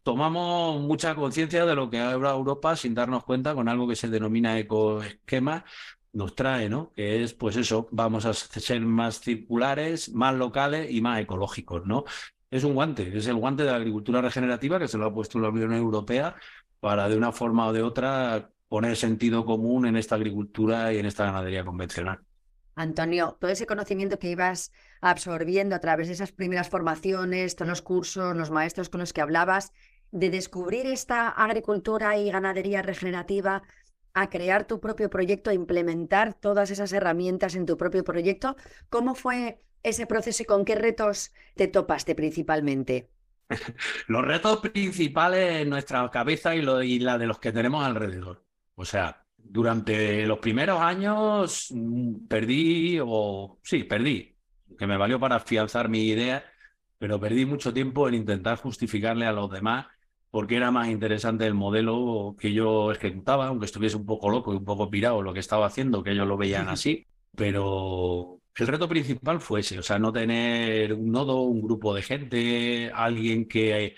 Tomamos 0.05 0.81
mucha 0.81 1.15
conciencia 1.15 1.65
de 1.65 1.73
lo 1.73 1.89
que 1.89 1.99
ahora 1.99 2.29
Europa 2.29 2.75
sin 2.75 2.93
darnos 2.93 3.23
cuenta 3.23 3.55
con 3.55 3.67
algo 3.67 3.87
que 3.87 3.95
se 3.95 4.07
denomina 4.07 4.59
ecoesquema, 4.59 5.65
nos 6.13 6.35
trae, 6.35 6.69
¿no? 6.69 6.93
Que 6.95 7.23
es, 7.23 7.33
pues 7.33 7.55
eso, 7.55 7.87
vamos 7.91 8.25
a 8.25 8.33
ser 8.35 8.81
más 8.81 9.19
circulares, 9.19 10.13
más 10.13 10.35
locales 10.35 10.91
y 10.91 11.01
más 11.01 11.19
ecológicos, 11.19 11.87
¿no? 11.87 12.05
es 12.51 12.63
un 12.63 12.75
guante, 12.75 13.17
es 13.17 13.27
el 13.27 13.35
guante 13.35 13.63
de 13.63 13.71
la 13.71 13.77
agricultura 13.77 14.21
regenerativa 14.21 14.79
que 14.79 14.87
se 14.87 14.97
lo 14.97 15.05
ha 15.05 15.13
puesto 15.13 15.39
la 15.39 15.49
Unión 15.49 15.73
Europea 15.73 16.35
para 16.79 17.09
de 17.09 17.17
una 17.17 17.31
forma 17.31 17.67
o 17.67 17.73
de 17.73 17.81
otra 17.81 18.51
poner 18.67 18.95
sentido 18.95 19.43
común 19.43 19.87
en 19.87 19.97
esta 19.97 20.15
agricultura 20.15 20.93
y 20.93 20.99
en 20.99 21.05
esta 21.05 21.25
ganadería 21.25 21.65
convencional. 21.65 22.19
Antonio, 22.75 23.37
todo 23.39 23.51
ese 23.51 23.65
conocimiento 23.65 24.19
que 24.19 24.29
ibas 24.29 24.71
absorbiendo 25.01 25.75
a 25.75 25.79
través 25.79 26.07
de 26.07 26.13
esas 26.13 26.31
primeras 26.31 26.69
formaciones, 26.69 27.55
todos 27.55 27.69
los 27.69 27.81
cursos, 27.81 28.35
los 28.35 28.51
maestros 28.51 28.89
con 28.89 28.99
los 28.99 29.13
que 29.13 29.21
hablabas, 29.21 29.71
de 30.11 30.29
descubrir 30.29 30.85
esta 30.85 31.29
agricultura 31.29 32.17
y 32.17 32.31
ganadería 32.31 32.81
regenerativa, 32.81 33.63
a 34.15 34.29
crear 34.29 34.65
tu 34.65 34.79
propio 34.79 35.09
proyecto, 35.09 35.49
a 35.49 35.53
implementar 35.53 36.33
todas 36.33 36.71
esas 36.71 36.93
herramientas 36.93 37.53
en 37.53 37.65
tu 37.65 37.77
propio 37.77 38.03
proyecto, 38.03 38.55
¿cómo 38.89 39.13
fue 39.13 39.61
ese 39.83 40.07
proceso 40.07 40.41
y 40.41 40.45
con 40.45 40.63
qué 40.63 40.75
retos 40.75 41.33
te 41.55 41.67
topaste 41.67 42.15
principalmente? 42.15 43.09
los 44.07 44.25
retos 44.25 44.59
principales 44.59 45.61
en 45.61 45.69
nuestra 45.69 46.09
cabeza 46.09 46.55
y, 46.55 46.61
la 46.99 47.17
de 47.17 47.27
los 47.27 47.39
que 47.39 47.51
tenemos 47.51 47.83
alrededor. 47.83 48.43
O 48.75 48.85
sea, 48.85 49.25
durante 49.37 50.25
los 50.25 50.39
primeros 50.39 50.79
años 50.79 51.67
mm, 51.71 52.25
perdí, 52.27 52.99
o 53.05 53.59
sí, 53.63 53.83
perdí, 53.83 54.37
que 54.77 54.87
me 54.87 54.97
valió 54.97 55.19
para 55.19 55.35
afianzar 55.35 55.89
mi 55.89 56.07
idea, 56.07 56.43
pero 56.97 57.19
perdí 57.19 57.45
mucho 57.45 57.73
tiempo 57.73 58.07
en 58.07 58.15
intentar 58.15 58.57
justificarle 58.57 59.25
a 59.25 59.33
los 59.33 59.51
demás 59.51 59.87
porque 60.35 60.57
era 60.57 60.69
más 60.69 60.89
interesante 60.89 61.45
el 61.45 61.53
modelo 61.53 62.35
que 62.37 62.51
yo 62.51 62.91
ejecutaba, 62.91 63.47
aunque 63.47 63.67
estuviese 63.67 63.95
un 63.95 64.05
poco 64.05 64.29
loco 64.29 64.51
y 64.53 64.57
un 64.57 64.65
poco 64.65 64.89
pirado 64.89 65.21
lo 65.21 65.31
que 65.33 65.39
estaba 65.39 65.65
haciendo, 65.65 66.03
que 66.03 66.11
ellos 66.11 66.27
lo 66.27 66.35
veían 66.35 66.67
así, 66.67 67.07
pero 67.33 68.41
el 68.53 68.67
reto 68.67 68.89
principal 68.89 69.39
fue 69.39 69.61
ese, 69.61 69.79
o 69.79 69.81
sea, 69.81 69.97
no 69.97 70.11
tener 70.11 70.91
un 70.91 71.09
nodo, 71.09 71.39
un 71.43 71.61
grupo 71.61 71.95
de 71.95 72.01
gente, 72.01 72.91
alguien 72.93 73.47
que 73.47 73.95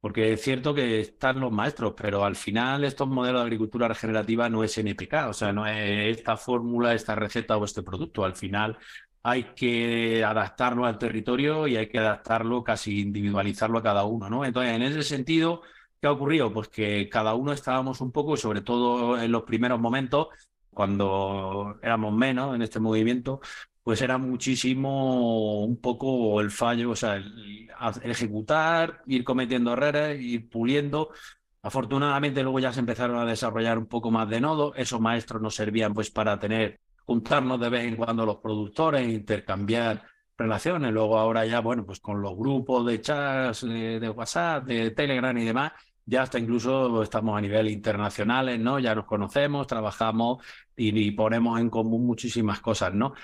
porque 0.00 0.34
es 0.34 0.40
cierto 0.42 0.72
que 0.72 1.00
están 1.00 1.40
los 1.40 1.50
maestros, 1.50 1.94
pero 1.96 2.24
al 2.24 2.36
final 2.36 2.84
estos 2.84 3.08
modelos 3.08 3.40
de 3.40 3.46
agricultura 3.46 3.88
regenerativa 3.88 4.48
no 4.48 4.62
es 4.62 4.78
NPK, 4.78 5.26
o 5.28 5.32
sea, 5.32 5.52
no 5.52 5.66
es 5.66 6.16
esta 6.18 6.36
fórmula, 6.36 6.94
esta 6.94 7.16
receta 7.16 7.56
o 7.56 7.64
este 7.64 7.82
producto. 7.82 8.24
Al 8.24 8.36
final 8.36 8.78
hay 9.24 9.42
que 9.56 10.22
adaptarlo 10.22 10.86
al 10.86 10.98
territorio 10.98 11.66
y 11.66 11.76
hay 11.76 11.88
que 11.88 11.98
adaptarlo, 11.98 12.62
casi 12.62 13.00
individualizarlo 13.00 13.78
a 13.78 13.82
cada 13.82 14.04
uno, 14.04 14.30
¿no? 14.30 14.44
Entonces, 14.44 14.72
en 14.72 14.82
ese 14.82 15.02
sentido, 15.02 15.62
¿qué 16.00 16.08
ha 16.08 16.12
ocurrido? 16.12 16.52
Pues 16.52 16.68
que 16.68 17.08
cada 17.08 17.34
uno 17.34 17.52
estábamos 17.52 18.00
un 18.00 18.12
poco, 18.12 18.36
sobre 18.36 18.62
todo 18.62 19.20
en 19.20 19.30
los 19.30 19.42
primeros 19.42 19.80
momentos, 19.80 20.28
cuando 20.70 21.78
éramos 21.82 22.14
menos 22.14 22.54
en 22.54 22.62
este 22.62 22.80
movimiento, 22.80 23.40
pues 23.82 24.00
era 24.02 24.18
muchísimo 24.18 25.64
un 25.64 25.80
poco 25.80 26.40
el 26.40 26.50
fallo, 26.50 26.90
o 26.90 26.96
sea, 26.96 27.16
el, 27.16 27.68
ejecutar, 28.04 29.02
ir 29.06 29.24
cometiendo 29.24 29.72
errores, 29.72 30.20
ir 30.20 30.48
puliendo. 30.48 31.10
Afortunadamente 31.62 32.42
luego 32.42 32.60
ya 32.60 32.72
se 32.72 32.80
empezaron 32.80 33.18
a 33.18 33.26
desarrollar 33.26 33.78
un 33.78 33.86
poco 33.86 34.10
más 34.10 34.28
de 34.28 34.40
nodo. 34.40 34.74
Esos 34.74 35.00
maestros 35.00 35.42
nos 35.42 35.54
servían 35.54 35.92
pues 35.94 36.10
para 36.10 36.38
tener, 36.38 36.80
juntarnos 37.04 37.60
de 37.60 37.68
vez 37.68 37.84
en 37.84 37.96
cuando 37.96 38.24
los 38.24 38.36
productores, 38.36 39.08
intercambiar 39.08 40.02
relaciones. 40.38 40.92
Luego 40.92 41.18
ahora 41.18 41.44
ya, 41.46 41.60
bueno, 41.60 41.84
pues 41.84 42.00
con 42.00 42.22
los 42.22 42.36
grupos 42.36 42.86
de 42.86 43.00
chats, 43.00 43.62
de, 43.62 44.00
de 44.00 44.10
WhatsApp, 44.10 44.64
de 44.64 44.90
Telegram 44.92 45.36
y 45.36 45.44
demás, 45.44 45.72
ya 46.06 46.22
hasta 46.22 46.38
incluso 46.38 47.02
estamos 47.02 47.36
a 47.36 47.40
nivel 47.40 47.68
internacional, 47.68 48.62
¿no? 48.62 48.78
Ya 48.78 48.94
nos 48.94 49.06
conocemos, 49.06 49.66
trabajamos 49.66 50.44
y, 50.76 51.10
ponemos 51.12 51.60
en 51.60 51.70
común 51.70 52.06
muchísimas 52.06 52.60
cosas, 52.60 52.94
¿no? 52.94 53.14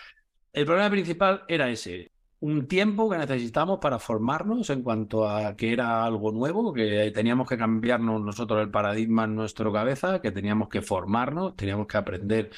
El 0.53 0.67
problema 0.67 0.91
principal 0.91 1.45
era 1.49 1.69
ese, 1.71 2.13
un 2.41 2.67
tiempo 2.69 3.11
que 3.11 3.19
necesitamos 3.19 3.79
para 3.81 3.99
formarnos 3.99 4.71
en 4.71 4.83
cuanto 4.83 5.29
a 5.29 5.57
que 5.57 5.73
era 5.73 6.05
algo 6.05 6.33
nuevo, 6.33 6.73
que 6.73 7.11
teníamos 7.13 7.49
que 7.49 7.59
cambiarnos 7.59 8.21
nosotros 8.23 8.61
el 8.63 8.71
paradigma 8.71 9.25
en 9.25 9.35
nuestra 9.35 9.71
cabeza, 9.73 10.21
que 10.21 10.33
teníamos 10.33 10.69
que 10.69 10.83
formarnos, 10.83 11.57
teníamos 11.57 11.87
que 11.87 11.97
aprender 11.97 12.51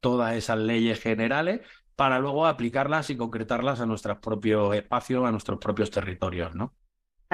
todas 0.00 0.34
esas 0.36 0.58
leyes 0.58 1.00
generales 1.00 1.60
para 1.96 2.18
luego 2.18 2.46
aplicarlas 2.46 3.10
y 3.10 3.16
concretarlas 3.16 3.80
a 3.80 3.86
nuestros 3.86 4.18
propios 4.18 4.74
espacios, 4.74 5.24
a 5.26 5.30
nuestros 5.30 5.58
propios 5.58 5.90
territorios, 5.90 6.54
¿no? 6.54 6.74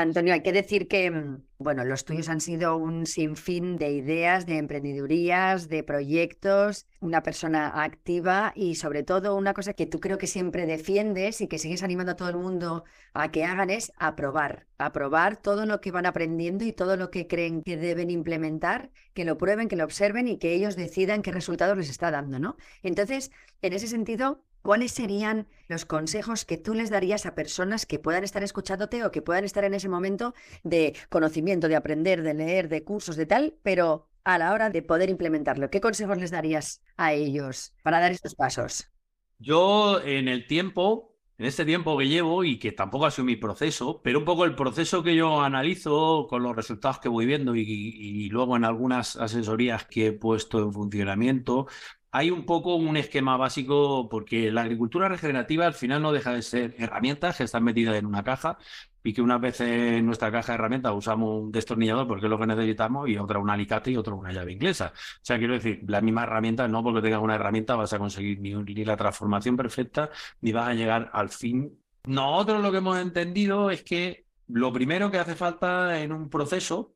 Antonio, 0.01 0.35
hay 0.35 0.43
que 0.43 0.53
decir 0.53 0.89
que, 0.89 1.11
mm, 1.11 1.43
bueno, 1.59 1.85
los 1.85 2.05
tuyos 2.05 2.29
han 2.29 2.41
sido 2.41 2.77
un 2.77 3.07
sinfín 3.07 3.77
de 3.77 3.91
ideas, 3.93 4.47
de 4.47 4.59
emprendedurías, 4.59 5.69
de 5.69 5.83
proyectos, 5.83 6.87
una 7.01 7.23
persona 7.23 7.83
activa 7.83 8.53
y 8.57 8.75
sobre 8.77 9.03
todo 9.03 9.37
una 9.37 9.55
cosa 9.55 9.75
que 9.75 9.87
tú 9.87 10.01
creo 10.01 10.19
que 10.19 10.27
siempre 10.27 10.67
defiendes 10.67 11.41
y 11.41 11.49
que 11.49 11.59
sigues 11.59 11.83
animando 11.83 12.13
a 12.13 12.17
todo 12.17 12.31
el 12.31 12.37
mundo 12.37 12.85
a 13.15 13.31
que 13.31 13.45
hagan 13.45 13.71
es 13.71 13.93
aprobar, 13.97 14.67
aprobar 14.79 15.37
todo 15.37 15.67
lo 15.67 15.81
que 15.81 15.91
van 15.93 16.07
aprendiendo 16.07 16.65
y 16.65 16.73
todo 16.73 16.97
lo 16.97 17.11
que 17.11 17.27
creen 17.27 17.63
que 17.63 17.77
deben 17.77 18.11
implementar, 18.11 18.91
que 19.15 19.25
lo 19.25 19.39
prueben, 19.39 19.69
que 19.69 19.77
lo 19.77 19.85
observen 19.85 20.29
y 20.29 20.39
que 20.39 20.53
ellos 20.53 20.77
decidan 20.77 21.23
qué 21.23 21.33
resultados 21.33 21.77
les 21.77 21.91
está 21.91 22.11
dando, 22.11 22.39
¿no? 22.39 22.57
Entonces, 22.83 23.31
en 23.63 23.73
ese 23.73 23.87
sentido, 23.87 24.45
¿Cuáles 24.63 24.93
serían 24.93 25.47
los 25.69 25.85
consejos 25.85 26.45
que 26.45 26.59
tú 26.59 26.75
les 26.75 26.91
darías 26.91 27.27
a 27.27 27.35
personas 27.35 27.87
que 27.87 27.99
puedan 27.99 28.25
estar 28.25 28.43
escuchándote 28.43 29.05
o 29.05 29.11
que 29.11 29.23
puedan 29.23 29.45
estar 29.45 29.65
en 29.65 29.75
ese 29.75 29.89
momento 29.89 30.35
de 30.63 30.97
conocimiento, 31.09 31.69
de 31.69 31.77
aprender, 31.77 32.23
de 32.23 32.35
leer, 32.35 32.69
de 32.69 32.85
cursos, 32.85 33.17
de 33.17 33.27
tal, 33.27 33.55
pero 33.63 34.09
a 34.25 34.39
la 34.39 34.53
hora 34.53 34.71
de 34.71 34.83
poder 34.83 35.11
implementarlo? 35.11 35.71
¿Qué 35.71 35.81
consejos 35.81 36.19
les 36.19 36.31
darías 36.31 36.83
a 36.97 37.13
ellos 37.13 37.75
para 37.83 38.01
dar 38.01 38.13
estos 38.13 38.35
pasos? 38.35 38.91
Yo 39.39 40.01
en 40.03 40.29
el 40.29 40.47
tiempo, 40.47 41.17
en 41.39 41.47
este 41.47 41.65
tiempo 41.65 41.97
que 41.97 42.09
llevo 42.09 42.45
y 42.45 42.59
que 42.59 42.73
tampoco 42.73 43.07
ha 43.07 43.11
sido 43.11 43.25
mi 43.25 43.37
proceso, 43.37 44.03
pero 44.03 44.19
un 44.19 44.25
poco 44.27 44.45
el 44.45 44.55
proceso 44.55 45.03
que 45.03 45.17
yo 45.17 45.41
analizo 45.41 46.27
con 46.29 46.43
los 46.43 46.55
resultados 46.55 46.99
que 46.99 47.09
voy 47.09 47.25
viendo 47.25 47.57
y, 47.57 47.63
y 47.63 48.29
luego 48.29 48.57
en 48.57 48.65
algunas 48.65 49.17
asesorías 49.17 49.87
que 49.87 50.09
he 50.09 50.13
puesto 50.13 50.59
en 50.59 50.73
funcionamiento, 50.73 51.67
hay 52.13 52.31
un 52.31 52.45
poco 52.45 52.75
un 52.75 52.97
esquema 52.97 53.37
básico 53.37 54.09
porque 54.09 54.51
la 54.51 54.63
agricultura 54.63 55.09
regenerativa 55.09 55.67
al 55.67 55.75
final 55.75 56.03
no 56.03 56.13
deja 56.13 56.33
de 56.33 56.43
ser 56.43 56.75
herramientas 56.79 57.37
que 57.37 57.45
están 57.45 57.63
metidas 57.63 57.97
en 57.97 58.07
una 58.07 58.25
caja 58.25 58.59
y 59.03 59.13
que 59.13 59.23
unas 59.23 59.41
veces 59.41 59.69
en 59.69 60.07
nuestra 60.07 60.33
caja 60.33 60.53
de 60.53 60.57
herramientas 60.57 60.93
usamos 60.95 61.43
un 61.43 61.53
destornillador 61.53 62.09
porque 62.09 62.27
es 62.27 62.31
lo 62.31 62.39
que 62.39 62.47
necesitamos 62.47 63.09
y 63.09 63.17
otra 63.17 63.39
un 63.39 63.49
alicate 63.49 63.93
y 63.93 63.97
otra 63.97 64.15
una 64.15 64.33
llave 64.33 64.53
inglesa. 64.53 64.93
O 64.95 65.21
sea, 65.23 65.39
quiero 65.39 65.55
decir, 65.55 65.83
la 65.87 66.01
misma 66.01 66.25
herramienta, 66.25 66.67
no 66.69 66.83
porque 66.83 67.01
tengas 67.01 67.23
una 67.23 67.37
herramienta 67.37 67.77
vas 67.77 67.93
a 67.93 67.99
conseguir 67.99 68.41
ni, 68.41 68.55
ni 68.55 68.85
la 68.85 68.97
transformación 68.97 69.57
perfecta 69.57 70.11
ni 70.41 70.53
vas 70.53 70.69
a 70.69 70.75
llegar 70.75 71.11
al 71.13 71.31
fin. 71.31 71.79
Nosotros 72.05 72.63
lo 72.63 72.73
que 72.73 72.79
hemos 72.79 72.99
entendido 72.99 73.71
es 73.71 73.85
que 73.85 74.27
lo 74.49 74.73
primero 74.73 75.11
que 75.11 75.19
hace 75.19 75.37
falta 75.37 76.01
en 76.03 76.13
un 76.13 76.29
proceso 76.29 76.95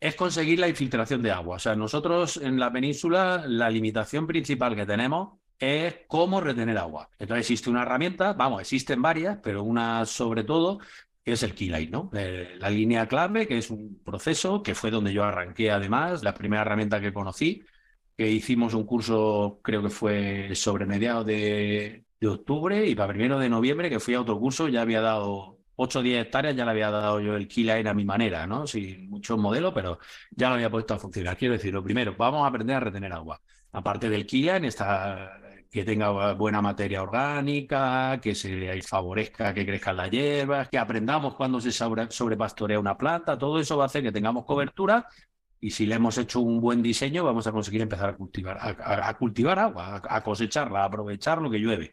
es 0.00 0.14
conseguir 0.14 0.58
la 0.58 0.68
infiltración 0.68 1.22
de 1.22 1.30
agua. 1.32 1.56
O 1.56 1.58
sea, 1.58 1.74
nosotros 1.74 2.36
en 2.38 2.58
la 2.58 2.72
península 2.72 3.44
la 3.46 3.70
limitación 3.70 4.26
principal 4.26 4.76
que 4.76 4.86
tenemos 4.86 5.38
es 5.58 5.96
cómo 6.06 6.40
retener 6.40 6.78
agua. 6.78 7.10
Entonces 7.18 7.42
existe 7.42 7.70
una 7.70 7.82
herramienta, 7.82 8.32
vamos, 8.32 8.60
existen 8.60 9.02
varias, 9.02 9.38
pero 9.42 9.64
una 9.64 10.06
sobre 10.06 10.44
todo 10.44 10.78
que 11.24 11.32
es 11.32 11.42
el 11.42 11.54
Keyline, 11.54 11.90
¿no? 11.90 12.10
Eh, 12.14 12.56
la 12.58 12.70
línea 12.70 13.06
clave, 13.06 13.46
que 13.46 13.58
es 13.58 13.70
un 13.70 14.00
proceso 14.02 14.62
que 14.62 14.74
fue 14.74 14.90
donde 14.90 15.12
yo 15.12 15.24
arranqué 15.24 15.70
además, 15.70 16.22
la 16.22 16.32
primera 16.34 16.62
herramienta 16.62 17.00
que 17.00 17.12
conocí, 17.12 17.64
que 18.16 18.30
hicimos 18.30 18.72
un 18.74 18.84
curso, 18.84 19.60
creo 19.62 19.82
que 19.82 19.90
fue 19.90 20.54
sobre 20.54 20.86
mediados 20.86 21.26
de, 21.26 22.04
de 22.20 22.28
octubre 22.28 22.86
y 22.86 22.94
para 22.94 23.12
primero 23.12 23.38
de 23.38 23.48
noviembre, 23.48 23.90
que 23.90 24.00
fui 24.00 24.14
a 24.14 24.20
otro 24.22 24.38
curso, 24.38 24.68
ya 24.68 24.80
había 24.82 25.00
dado 25.00 25.57
8 25.80 25.98
o 26.00 26.02
10 26.02 26.26
hectáreas 26.26 26.56
ya 26.56 26.64
le 26.64 26.72
había 26.72 26.90
dado 26.90 27.20
yo 27.20 27.36
el 27.36 27.46
Keyline 27.48 27.86
a 27.86 27.94
mi 27.94 28.04
manera, 28.04 28.46
¿no? 28.46 28.66
Sin 28.66 29.08
muchos 29.08 29.38
modelos, 29.38 29.72
pero 29.72 29.98
ya 30.30 30.48
lo 30.48 30.56
había 30.56 30.70
puesto 30.70 30.94
a 30.94 30.98
funcionar. 30.98 31.36
Quiero 31.36 31.54
decir, 31.54 31.72
lo 31.72 31.82
primero, 31.84 32.14
vamos 32.18 32.44
a 32.44 32.48
aprender 32.48 32.76
a 32.76 32.80
retener 32.80 33.12
agua. 33.12 33.40
Aparte 33.72 34.10
del 34.10 34.26
Keyline, 34.26 34.64
está 34.64 35.38
que 35.70 35.84
tenga 35.84 36.32
buena 36.32 36.62
materia 36.62 37.02
orgánica, 37.02 38.18
que 38.22 38.34
se 38.34 38.80
favorezca 38.82 39.52
que 39.52 39.66
crezcan 39.66 39.96
las 39.98 40.10
hierbas, 40.10 40.68
que 40.68 40.78
aprendamos 40.78 41.34
cuando 41.34 41.60
se 41.60 41.70
sobrepastorea 41.72 42.80
una 42.80 42.96
planta, 42.96 43.38
todo 43.38 43.60
eso 43.60 43.76
va 43.76 43.84
a 43.84 43.86
hacer 43.86 44.02
que 44.02 44.12
tengamos 44.12 44.44
cobertura 44.46 45.06
y 45.60 45.70
si 45.70 45.86
le 45.86 45.96
hemos 45.96 46.16
hecho 46.18 46.40
un 46.40 46.60
buen 46.60 46.82
diseño 46.82 47.24
vamos 47.24 47.46
a 47.46 47.52
conseguir 47.52 47.82
empezar 47.82 48.10
a 48.10 48.16
cultivar, 48.16 48.58
a, 48.60 49.14
cultivar 49.18 49.58
agua, 49.58 50.00
a, 50.08 50.22
cosecharla, 50.22 50.82
a 50.82 50.84
aprovechar 50.84 51.42
lo 51.42 51.50
que 51.50 51.58
llueve. 51.58 51.92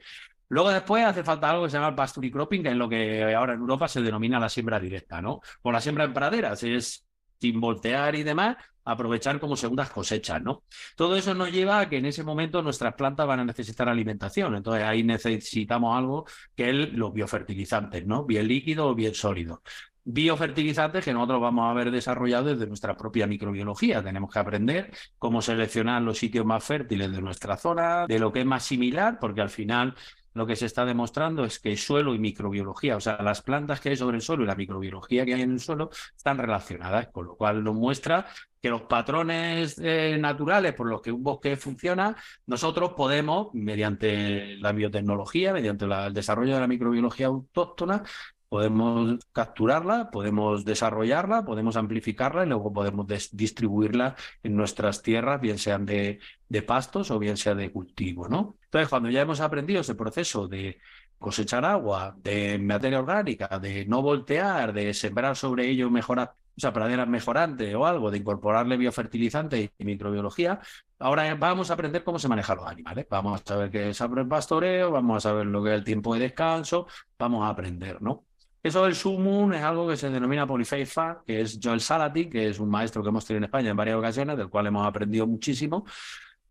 Luego 0.49 0.69
después 0.69 1.05
hace 1.05 1.23
falta 1.23 1.49
algo 1.49 1.63
que 1.63 1.69
se 1.69 1.77
llama 1.77 1.89
el 1.89 1.95
pasture 1.95 2.31
cropping, 2.31 2.63
que 2.63 2.69
es 2.69 2.75
lo 2.75 2.87
que 2.89 3.33
ahora 3.33 3.53
en 3.53 3.59
Europa 3.59 3.87
se 3.87 4.01
denomina 4.01 4.39
la 4.39 4.49
siembra 4.49 4.79
directa, 4.79 5.21
¿no? 5.21 5.41
O 5.61 5.71
la 5.71 5.81
siembra 5.81 6.03
en 6.05 6.13
praderas, 6.13 6.63
es 6.63 7.05
sin 7.39 7.59
voltear 7.59 8.15
y 8.15 8.23
demás, 8.23 8.57
aprovechar 8.85 9.39
como 9.39 9.55
segundas 9.55 9.89
cosechas, 9.89 10.41
¿no? 10.41 10.63
Todo 10.95 11.15
eso 11.15 11.33
nos 11.33 11.51
lleva 11.51 11.79
a 11.79 11.89
que 11.89 11.97
en 11.97 12.05
ese 12.05 12.23
momento 12.23 12.61
nuestras 12.61 12.93
plantas 12.93 13.27
van 13.27 13.41
a 13.41 13.45
necesitar 13.45 13.89
alimentación, 13.89 14.55
entonces 14.55 14.83
ahí 14.83 15.03
necesitamos 15.03 15.97
algo 15.97 16.25
que 16.55 16.69
es 16.69 16.93
los 16.93 17.13
biofertilizantes, 17.13 18.05
¿no? 18.05 18.25
Bien 18.25 18.47
líquido 18.47 18.87
o 18.87 18.95
bien 18.95 19.13
sólido 19.13 19.61
biofertilizantes 20.05 21.03
que 21.03 21.13
nosotros 21.13 21.41
vamos 21.41 21.65
a 21.65 21.71
haber 21.71 21.89
desarrollado 21.89 22.45
desde 22.45 22.67
nuestra 22.67 22.95
propia 22.95 23.25
microbiología. 23.25 24.03
Tenemos 24.03 24.31
que 24.31 24.39
aprender 24.39 24.91
cómo 25.17 25.41
seleccionar 25.41 26.01
los 26.03 26.19
sitios 26.19 26.45
más 26.45 26.63
fértiles 26.63 27.11
de 27.11 27.21
nuestra 27.21 27.57
zona, 27.57 28.05
de 28.05 28.19
lo 28.19 28.31
que 28.31 28.41
es 28.41 28.45
más 28.45 28.63
similar, 28.63 29.17
porque 29.19 29.41
al 29.41 29.49
final 29.49 29.95
lo 30.35 30.45
que 30.45 30.55
se 30.55 30.65
está 30.65 30.85
demostrando 30.85 31.45
es 31.45 31.59
que 31.59 31.75
suelo 31.77 32.13
y 32.13 32.19
microbiología, 32.19 32.97
o 32.97 32.99
sea, 32.99 33.21
las 33.23 33.41
plantas 33.41 33.79
que 33.79 33.89
hay 33.89 33.95
sobre 33.95 34.17
el 34.17 34.21
suelo 34.21 34.43
y 34.43 34.47
la 34.47 34.55
microbiología 34.55 35.25
que 35.25 35.33
hay 35.33 35.41
en 35.41 35.53
el 35.53 35.59
suelo 35.61 35.89
están 36.15 36.37
relacionadas, 36.37 37.07
con 37.07 37.25
lo 37.25 37.35
cual 37.37 37.63
nos 37.63 37.73
muestra 37.73 38.27
que 38.61 38.69
los 38.69 38.81
patrones 38.81 39.79
eh, 39.81 40.17
naturales 40.19 40.73
por 40.73 40.87
los 40.87 41.01
que 41.01 41.11
un 41.11 41.23
bosque 41.23 41.55
funciona, 41.55 42.15
nosotros 42.47 42.93
podemos, 42.97 43.53
mediante 43.53 44.57
la 44.57 44.73
biotecnología, 44.73 45.53
mediante 45.53 45.85
el 45.85 46.13
desarrollo 46.13 46.55
de 46.55 46.59
la 46.59 46.67
microbiología 46.67 47.27
autóctona, 47.27 48.03
podemos 48.49 49.19
capturarla, 49.31 50.11
podemos 50.11 50.65
desarrollarla, 50.65 51.45
podemos 51.45 51.75
amplificarla 51.75 52.45
y 52.45 52.49
luego 52.49 52.71
podemos 52.71 53.07
distribuirla 53.31 54.15
en 54.43 54.55
nuestras 54.55 55.01
tierras, 55.01 55.41
bien 55.41 55.57
sean 55.57 55.85
de, 55.85 56.19
pastos 56.65 57.11
o 57.11 57.19
bien 57.19 57.37
sea 57.37 57.55
de 57.55 57.71
cultivo, 57.71 58.27
¿no? 58.29 58.57
Entonces, 58.65 58.89
cuando 58.89 59.09
ya 59.09 59.21
hemos 59.21 59.41
aprendido 59.41 59.81
ese 59.81 59.95
proceso 59.95 60.47
de 60.47 60.79
cosechar 61.17 61.65
agua, 61.65 62.15
de 62.21 62.57
materia 62.59 62.99
orgánica, 62.99 63.59
de 63.59 63.85
no 63.85 64.01
voltear, 64.01 64.73
de 64.73 64.93
sembrar 64.93 65.35
sobre 65.35 65.67
ello 65.69 65.89
mejorar 65.89 66.35
o 66.57 66.61
sea, 66.61 66.71
praderas 66.71 67.07
mejorantes 67.07 67.75
o 67.75 67.85
algo, 67.85 68.09
de 68.11 68.17
incorporarle 68.19 68.77
biofertilizante 68.77 69.73
y 69.77 69.83
microbiología, 69.85 70.61
ahora 70.99 71.35
vamos 71.35 71.69
a 71.69 71.73
aprender 71.73 72.03
cómo 72.03 72.17
se 72.17 72.29
manejan 72.29 72.57
los 72.57 72.67
animales. 72.67 73.05
Vamos 73.09 73.41
a 73.41 73.45
saber 73.45 73.69
qué 73.69 73.89
es 73.89 73.99
el 73.99 74.27
pastoreo, 74.27 74.91
vamos 74.91 75.17
a 75.17 75.29
saber 75.29 75.47
lo 75.47 75.61
que 75.63 75.71
es 75.71 75.75
el 75.75 75.83
tiempo 75.83 76.13
de 76.13 76.21
descanso, 76.21 76.87
vamos 77.19 77.43
a 77.43 77.49
aprender, 77.49 78.01
¿no? 78.01 78.25
Eso 78.65 78.83
del 78.83 78.95
sumum 78.95 79.53
es 79.53 79.61
algo 79.61 79.87
que 79.87 79.95
se 79.95 80.09
denomina 80.09 80.47
polifeifa, 80.47 81.21
que 81.23 81.41
es 81.41 81.59
Joel 81.61 81.79
Salati, 81.79 82.27
que 82.27 82.49
es 82.49 82.59
un 82.59 82.67
maestro 82.67 83.03
que 83.03 83.09
hemos 83.09 83.23
tenido 83.23 83.37
en 83.37 83.43
España 83.43 83.69
en 83.69 83.77
varias 83.77 83.95
ocasiones, 83.95 84.35
del 84.37 84.49
cual 84.49 84.65
hemos 84.65 84.87
aprendido 84.87 85.27
muchísimo. 85.27 85.85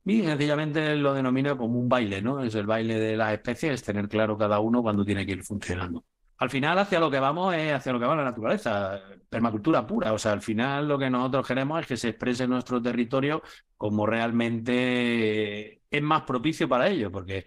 Y 0.05 0.23
sencillamente 0.23 0.95
lo 0.95 1.13
denomina 1.13 1.57
como 1.57 1.77
un 1.77 1.89
baile, 1.89 2.23
¿no? 2.23 2.41
Es 2.41 2.55
el 2.55 2.67
baile 2.67 3.01
de 3.01 3.17
las 3.17 3.33
especies, 3.33 3.83
tener 3.83 4.09
claro 4.09 4.39
cada 4.39 4.61
uno 4.61 4.81
cuando 4.81 5.05
tiene 5.05 5.27
que 5.27 5.33
ir 5.33 5.43
funcionando. 5.43 6.05
Al 6.39 6.51
final, 6.51 6.79
hacia 6.79 7.01
lo 7.01 7.11
que 7.11 7.19
vamos 7.19 7.53
es 7.53 7.73
hacia 7.73 7.93
lo 7.93 7.99
que 7.99 8.07
va 8.07 8.15
la 8.15 8.23
naturaleza, 8.23 9.01
permacultura 9.29 9.85
pura. 9.85 10.13
O 10.13 10.19
sea, 10.19 10.31
al 10.31 10.41
final 10.41 10.87
lo 10.87 10.97
que 10.97 11.11
nosotros 11.11 11.45
queremos 11.49 11.81
es 11.81 11.87
que 11.89 11.97
se 11.97 12.11
exprese 12.11 12.47
nuestro 12.47 12.81
territorio 12.81 13.43
como 13.77 14.07
realmente 14.07 15.81
es 15.91 16.03
más 16.03 16.23
propicio 16.23 16.69
para 16.69 16.87
ello, 16.87 17.11
porque 17.11 17.45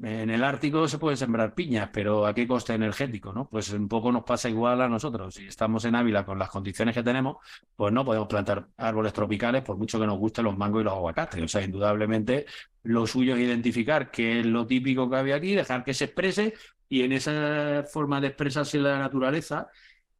en 0.00 0.30
el 0.30 0.42
Ártico 0.42 0.88
se 0.88 0.98
pueden 0.98 1.16
sembrar 1.16 1.54
piñas, 1.54 1.90
pero 1.92 2.26
¿a 2.26 2.34
qué 2.34 2.46
coste 2.46 2.74
energético? 2.74 3.32
¿no? 3.32 3.48
Pues 3.48 3.70
un 3.72 3.88
poco 3.88 4.10
nos 4.10 4.24
pasa 4.24 4.48
igual 4.48 4.80
a 4.80 4.88
nosotros. 4.88 5.34
Si 5.34 5.46
estamos 5.46 5.84
en 5.84 5.94
Ávila 5.94 6.24
con 6.24 6.38
las 6.38 6.48
condiciones 6.48 6.94
que 6.94 7.02
tenemos, 7.02 7.36
pues 7.76 7.92
no 7.92 8.04
podemos 8.04 8.28
plantar 8.28 8.68
árboles 8.76 9.12
tropicales 9.12 9.62
por 9.62 9.76
mucho 9.76 10.00
que 10.00 10.06
nos 10.06 10.18
gusten 10.18 10.44
los 10.44 10.56
mangos 10.56 10.80
y 10.80 10.84
los 10.84 10.94
aguacates. 10.94 11.42
O 11.42 11.48
sea, 11.48 11.62
indudablemente 11.62 12.46
lo 12.84 13.06
suyo 13.06 13.34
es 13.34 13.42
identificar 13.42 14.10
qué 14.10 14.40
es 14.40 14.46
lo 14.46 14.66
típico 14.66 15.08
que 15.10 15.16
había 15.16 15.36
aquí, 15.36 15.54
dejar 15.54 15.84
que 15.84 15.94
se 15.94 16.04
exprese 16.04 16.54
y 16.88 17.02
en 17.02 17.12
esa 17.12 17.84
forma 17.84 18.20
de 18.20 18.28
expresarse 18.28 18.78
la 18.78 18.98
naturaleza, 18.98 19.68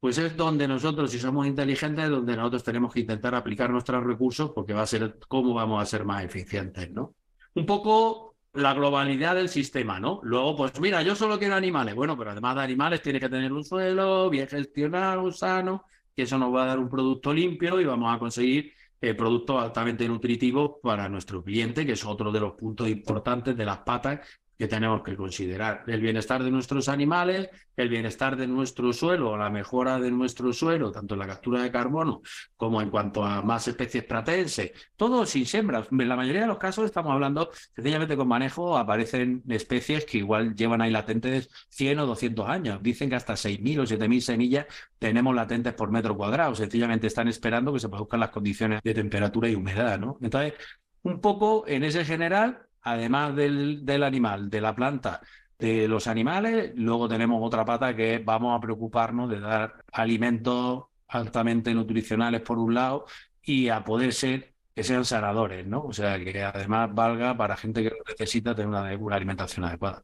pues 0.00 0.18
es 0.18 0.36
donde 0.36 0.66
nosotros, 0.66 1.10
si 1.10 1.18
somos 1.18 1.46
inteligentes, 1.46 2.08
donde 2.08 2.36
nosotros 2.36 2.64
tenemos 2.64 2.92
que 2.92 3.00
intentar 3.00 3.34
aplicar 3.34 3.70
nuestros 3.70 4.04
recursos 4.04 4.50
porque 4.54 4.72
va 4.72 4.82
a 4.82 4.86
ser 4.86 5.18
cómo 5.28 5.54
vamos 5.54 5.82
a 5.82 5.86
ser 5.86 6.04
más 6.04 6.24
eficientes, 6.24 6.90
¿no? 6.90 7.14
Un 7.54 7.66
poco 7.66 8.31
la 8.54 8.74
globalidad 8.74 9.34
del 9.34 9.48
sistema, 9.48 9.98
¿no? 9.98 10.20
Luego, 10.24 10.56
pues 10.56 10.78
mira, 10.80 11.02
yo 11.02 11.14
solo 11.14 11.38
quiero 11.38 11.54
animales. 11.54 11.94
Bueno, 11.94 12.16
pero 12.16 12.30
además 12.30 12.56
de 12.56 12.62
animales 12.62 13.02
tiene 13.02 13.20
que 13.20 13.28
tener 13.28 13.52
un 13.52 13.64
suelo 13.64 14.28
bien 14.30 14.46
gestionado, 14.48 15.30
sano, 15.32 15.86
que 16.14 16.22
eso 16.22 16.38
nos 16.38 16.54
va 16.54 16.64
a 16.64 16.66
dar 16.66 16.78
un 16.78 16.88
producto 16.88 17.32
limpio 17.32 17.80
y 17.80 17.84
vamos 17.84 18.14
a 18.14 18.18
conseguir 18.18 18.72
eh, 19.00 19.14
productos 19.14 19.62
altamente 19.62 20.06
nutritivos 20.06 20.72
para 20.82 21.08
nuestro 21.08 21.42
cliente, 21.42 21.86
que 21.86 21.92
es 21.92 22.04
otro 22.04 22.30
de 22.30 22.40
los 22.40 22.52
puntos 22.52 22.88
importantes 22.88 23.56
de 23.56 23.64
las 23.64 23.78
patas 23.78 24.20
que 24.58 24.68
tenemos 24.68 25.02
que 25.02 25.16
considerar. 25.16 25.84
El 25.86 26.00
bienestar 26.00 26.42
de 26.42 26.50
nuestros 26.50 26.88
animales, 26.88 27.50
el 27.76 27.88
bienestar 27.88 28.36
de 28.36 28.46
nuestro 28.46 28.92
suelo, 28.92 29.36
la 29.36 29.50
mejora 29.50 29.98
de 29.98 30.10
nuestro 30.10 30.52
suelo, 30.52 30.92
tanto 30.92 31.14
en 31.14 31.20
la 31.20 31.26
captura 31.26 31.62
de 31.62 31.70
carbono 31.70 32.22
como 32.56 32.80
en 32.80 32.90
cuanto 32.90 33.24
a 33.24 33.42
más 33.42 33.66
especies 33.66 34.04
pratenses, 34.04 34.72
todo 34.96 35.26
sin 35.26 35.46
siembra. 35.46 35.86
En 35.90 36.08
la 36.08 36.16
mayoría 36.16 36.42
de 36.42 36.46
los 36.46 36.58
casos 36.58 36.84
estamos 36.84 37.12
hablando 37.12 37.50
sencillamente 37.74 38.16
con 38.16 38.28
manejo, 38.28 38.76
aparecen 38.76 39.42
especies 39.48 40.04
que 40.04 40.18
igual 40.18 40.54
llevan 40.54 40.80
ahí 40.80 40.90
latentes 40.90 41.48
100 41.70 41.98
o 42.00 42.06
200 42.06 42.48
años. 42.48 42.82
Dicen 42.82 43.08
que 43.08 43.16
hasta 43.16 43.34
6.000 43.34 43.80
o 43.80 43.82
7.000 43.84 44.20
semillas 44.20 44.66
tenemos 44.98 45.34
latentes 45.34 45.74
por 45.74 45.90
metro 45.90 46.16
cuadrado. 46.16 46.54
Sencillamente 46.54 47.06
están 47.06 47.28
esperando 47.28 47.72
que 47.72 47.80
se 47.80 47.88
produzcan 47.88 48.20
las 48.20 48.30
condiciones 48.30 48.80
de 48.82 48.94
temperatura 48.94 49.48
y 49.48 49.54
humedad, 49.54 49.98
¿no? 49.98 50.18
Entonces, 50.20 50.54
un 51.02 51.20
poco 51.20 51.64
en 51.66 51.84
ese 51.84 52.04
general 52.04 52.66
además 52.82 53.34
del, 53.36 53.84
del 53.84 54.02
animal, 54.02 54.50
de 54.50 54.60
la 54.60 54.74
planta, 54.74 55.20
de 55.58 55.86
los 55.88 56.06
animales, 56.06 56.72
luego 56.76 57.08
tenemos 57.08 57.40
otra 57.42 57.64
pata 57.64 57.94
que 57.94 58.18
vamos 58.18 58.56
a 58.56 58.60
preocuparnos 58.60 59.30
de 59.30 59.40
dar 59.40 59.84
alimentos 59.92 60.84
altamente 61.08 61.74
nutricionales 61.74 62.40
por 62.42 62.58
un 62.58 62.74
lado 62.74 63.06
y 63.42 63.68
a 63.68 63.84
poder 63.84 64.12
ser 64.12 64.54
que 64.74 64.82
sean 64.84 65.04
sanadores, 65.04 65.66
¿no? 65.66 65.82
O 65.84 65.92
sea, 65.92 66.18
que 66.22 66.42
además 66.42 66.90
valga 66.94 67.36
para 67.36 67.56
gente 67.56 67.82
que 67.82 67.92
necesita 68.08 68.54
tener 68.54 68.68
una, 68.68 68.96
una 68.96 69.16
alimentación 69.16 69.64
adecuada. 69.64 70.02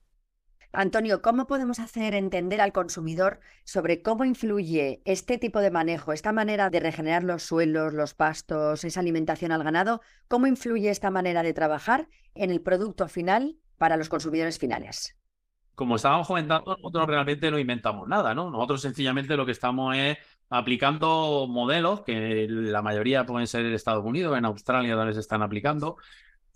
Antonio, 0.73 1.23
¿cómo 1.23 1.47
podemos 1.47 1.79
hacer 1.79 2.15
entender 2.15 2.61
al 2.61 2.73
consumidor 2.73 3.41
sobre 3.65 4.03
cómo 4.03 4.27
influye 4.27 5.01
este 5.07 5.39
tipo 5.39 5.61
de 5.61 5.71
manejo, 5.71 6.13
esta 6.13 6.33
manera 6.33 6.69
de 6.69 6.81
regenerar 6.81 7.25
los 7.25 7.43
suelos, 7.43 7.95
los 7.95 8.13
pastos, 8.13 8.85
esa 8.85 9.01
alimentación 9.01 9.51
al 9.51 9.65
ganado? 9.65 10.03
¿Cómo 10.29 10.47
influye 10.47 10.91
esta 10.91 11.11
manera 11.11 11.43
de 11.43 11.55
trabajar 11.55 12.09
en 12.35 12.51
el 12.51 12.61
producto 12.61 13.09
final 13.09 13.57
para 13.79 13.97
los 13.97 14.11
consumidores 14.11 14.59
finales? 14.59 15.17
Como 15.75 15.97
estábamos 15.97 16.27
comentando, 16.27 16.77
nosotros 16.77 17.07
realmente 17.07 17.51
no 17.51 17.59
inventamos 17.59 18.07
nada, 18.07 18.35
¿no? 18.35 18.51
Nosotros 18.51 18.83
sencillamente 18.83 19.37
lo 19.37 19.47
que 19.47 19.53
estamos 19.53 19.97
es 19.97 20.19
aplicando 20.51 21.47
modelos 21.49 22.03
que 22.03 22.47
la 22.49 22.83
mayoría 22.83 23.25
pueden 23.25 23.47
ser 23.47 23.65
en 23.65 23.73
Estados 23.73 24.05
Unidos, 24.05 24.37
en 24.37 24.45
Australia, 24.45 24.97
donde 24.97 25.15
se 25.15 25.21
están 25.21 25.43
aplicando, 25.43 25.97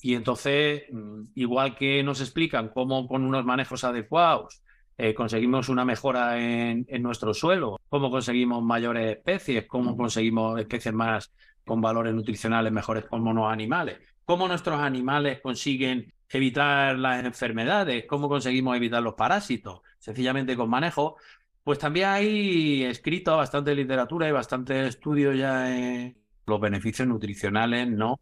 y 0.02 0.14
entonces, 0.14 0.82
mm, 0.90 1.22
igual 1.36 1.76
que 1.76 2.02
nos 2.02 2.20
explican 2.20 2.70
cómo 2.70 3.06
con 3.06 3.22
unos 3.24 3.44
manejos 3.44 3.84
adecuados 3.84 4.62
eh, 4.98 5.14
conseguimos 5.14 5.68
una 5.68 5.84
mejora 5.84 6.38
en, 6.38 6.86
nuestro 7.00 7.32
suelo, 7.32 7.80
cómo 7.88 8.10
conseguimos 8.10 8.62
mayores 8.62 9.16
especies, 9.16 9.66
cómo 9.66 9.96
conseguimos 9.96 10.60
especies 10.60 10.92
más 10.92 11.32
con 11.64 11.80
valores 11.80 12.14
nutricionales 12.14 12.72
mejores 12.72 13.04
como 13.06 13.32
los 13.32 13.50
animales, 13.50 13.98
cómo 14.24 14.48
nuestros 14.48 14.80
animales 14.80 15.40
consiguen 15.40 16.12
evitar 16.28 16.98
las 16.98 17.24
enfermedades, 17.24 18.04
cómo 18.08 18.28
conseguimos 18.28 18.76
evitar 18.76 19.02
los 19.02 19.14
parásitos, 19.14 19.82
sencillamente 19.98 20.56
con 20.56 20.68
manejo, 20.68 21.16
pues 21.62 21.78
también 21.78 22.08
hay 22.08 22.84
escrito 22.84 23.36
bastante 23.36 23.74
literatura 23.74 24.28
y 24.28 24.32
bastante 24.32 24.86
estudio 24.88 25.32
ya 25.32 25.76
en 25.76 26.16
los 26.46 26.60
beneficios 26.60 27.06
nutricionales, 27.06 27.88
¿no? 27.88 28.20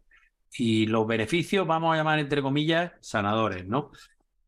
Y 0.57 0.85
los 0.87 1.07
beneficios, 1.07 1.65
vamos 1.67 1.93
a 1.93 1.97
llamar 1.97 2.19
entre 2.19 2.41
comillas, 2.41 2.91
sanadores, 2.99 3.65
¿no? 3.67 3.91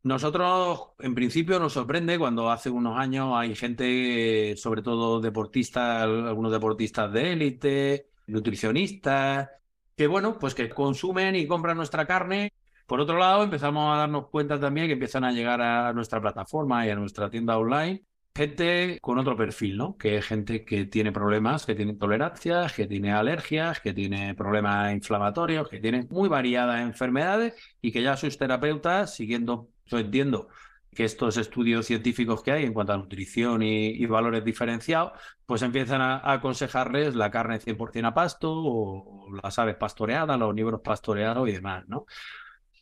Nosotros, 0.02 0.90
en 0.98 1.14
principio, 1.14 1.58
nos 1.58 1.72
sorprende 1.72 2.18
cuando 2.18 2.50
hace 2.50 2.68
unos 2.68 2.98
años 2.98 3.30
hay 3.34 3.54
gente, 3.54 4.54
sobre 4.56 4.82
todo 4.82 5.20
deportistas, 5.20 6.02
algunos 6.02 6.52
deportistas 6.52 7.10
de 7.12 7.32
élite, 7.32 8.10
nutricionistas, 8.26 9.48
que 9.96 10.06
bueno, 10.06 10.38
pues 10.38 10.54
que 10.54 10.68
consumen 10.68 11.36
y 11.36 11.46
compran 11.46 11.76
nuestra 11.76 12.06
carne. 12.06 12.52
Por 12.86 13.00
otro 13.00 13.16
lado, 13.18 13.44
empezamos 13.44 13.94
a 13.94 14.00
darnos 14.00 14.28
cuenta 14.28 14.60
también 14.60 14.88
que 14.88 14.92
empiezan 14.92 15.24
a 15.24 15.32
llegar 15.32 15.62
a 15.62 15.92
nuestra 15.94 16.20
plataforma 16.20 16.86
y 16.86 16.90
a 16.90 16.96
nuestra 16.96 17.30
tienda 17.30 17.56
online 17.56 18.04
gente 18.34 18.98
con 19.00 19.18
otro 19.18 19.36
perfil, 19.36 19.76
¿no? 19.76 19.96
Que 19.96 20.16
es 20.16 20.26
gente 20.26 20.64
que 20.64 20.86
tiene 20.86 21.12
problemas, 21.12 21.66
que 21.66 21.74
tiene 21.74 21.92
intolerancias, 21.92 22.72
que 22.72 22.86
tiene 22.86 23.12
alergias, 23.12 23.80
que 23.80 23.94
tiene 23.94 24.34
problemas 24.34 24.92
inflamatorios, 24.92 25.68
que 25.68 25.78
tiene 25.80 26.06
muy 26.10 26.28
variadas 26.28 26.80
enfermedades 26.80 27.54
y 27.80 27.92
que 27.92 28.02
ya 28.02 28.16
sus 28.16 28.36
terapeutas, 28.36 29.14
siguiendo, 29.14 29.68
yo 29.86 29.98
entiendo 29.98 30.48
que 30.94 31.04
estos 31.04 31.36
estudios 31.36 31.86
científicos 31.86 32.42
que 32.42 32.52
hay 32.52 32.64
en 32.64 32.72
cuanto 32.72 32.92
a 32.92 32.96
nutrición 32.96 33.62
y, 33.62 34.04
valores 34.06 34.44
diferenciados, 34.44 35.12
pues 35.46 35.62
empiezan 35.62 36.00
a, 36.00 36.32
aconsejarles 36.32 37.14
la 37.14 37.30
carne 37.30 37.60
100% 37.60 38.06
a 38.06 38.14
pasto 38.14 38.52
o, 38.52 39.28
las 39.42 39.58
aves 39.58 39.76
pastoreadas, 39.76 40.38
los 40.38 40.54
libros 40.54 40.80
pastoreados 40.82 41.48
y 41.48 41.52
demás, 41.52 41.84
¿no? 41.88 42.06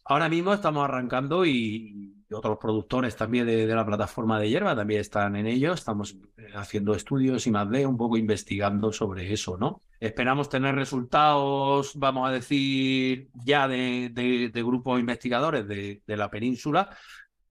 Ahora 0.04 0.28
mismo 0.28 0.52
estamos 0.52 0.84
arrancando 0.84 1.46
y, 1.46 2.21
otros 2.32 2.58
productores 2.58 3.16
también 3.16 3.46
de, 3.46 3.66
la 3.66 3.84
plataforma 3.86 4.38
de 4.38 4.48
hierba 4.48 4.74
también 4.74 5.00
están 5.00 5.36
en 5.36 5.46
ello. 5.46 5.72
Estamos 5.72 6.16
eh, 6.36 6.48
haciendo 6.54 6.94
estudios 6.94 7.46
y 7.46 7.50
más 7.50 7.68
de 7.70 7.86
un 7.86 7.96
poco 7.96 8.16
investigando 8.16 8.92
sobre 8.92 9.32
eso, 9.32 9.56
¿no? 9.56 9.82
Esperamos 10.00 10.48
tener 10.48 10.74
resultados, 10.74 11.92
vamos 11.94 12.28
a 12.28 12.32
decir, 12.32 13.28
ya 13.34 13.68
de, 13.68 14.10
de 14.12 14.62
grupos 14.62 14.98
investigadores 14.98 15.68
de, 15.68 16.02
la 16.06 16.28
península 16.28 16.90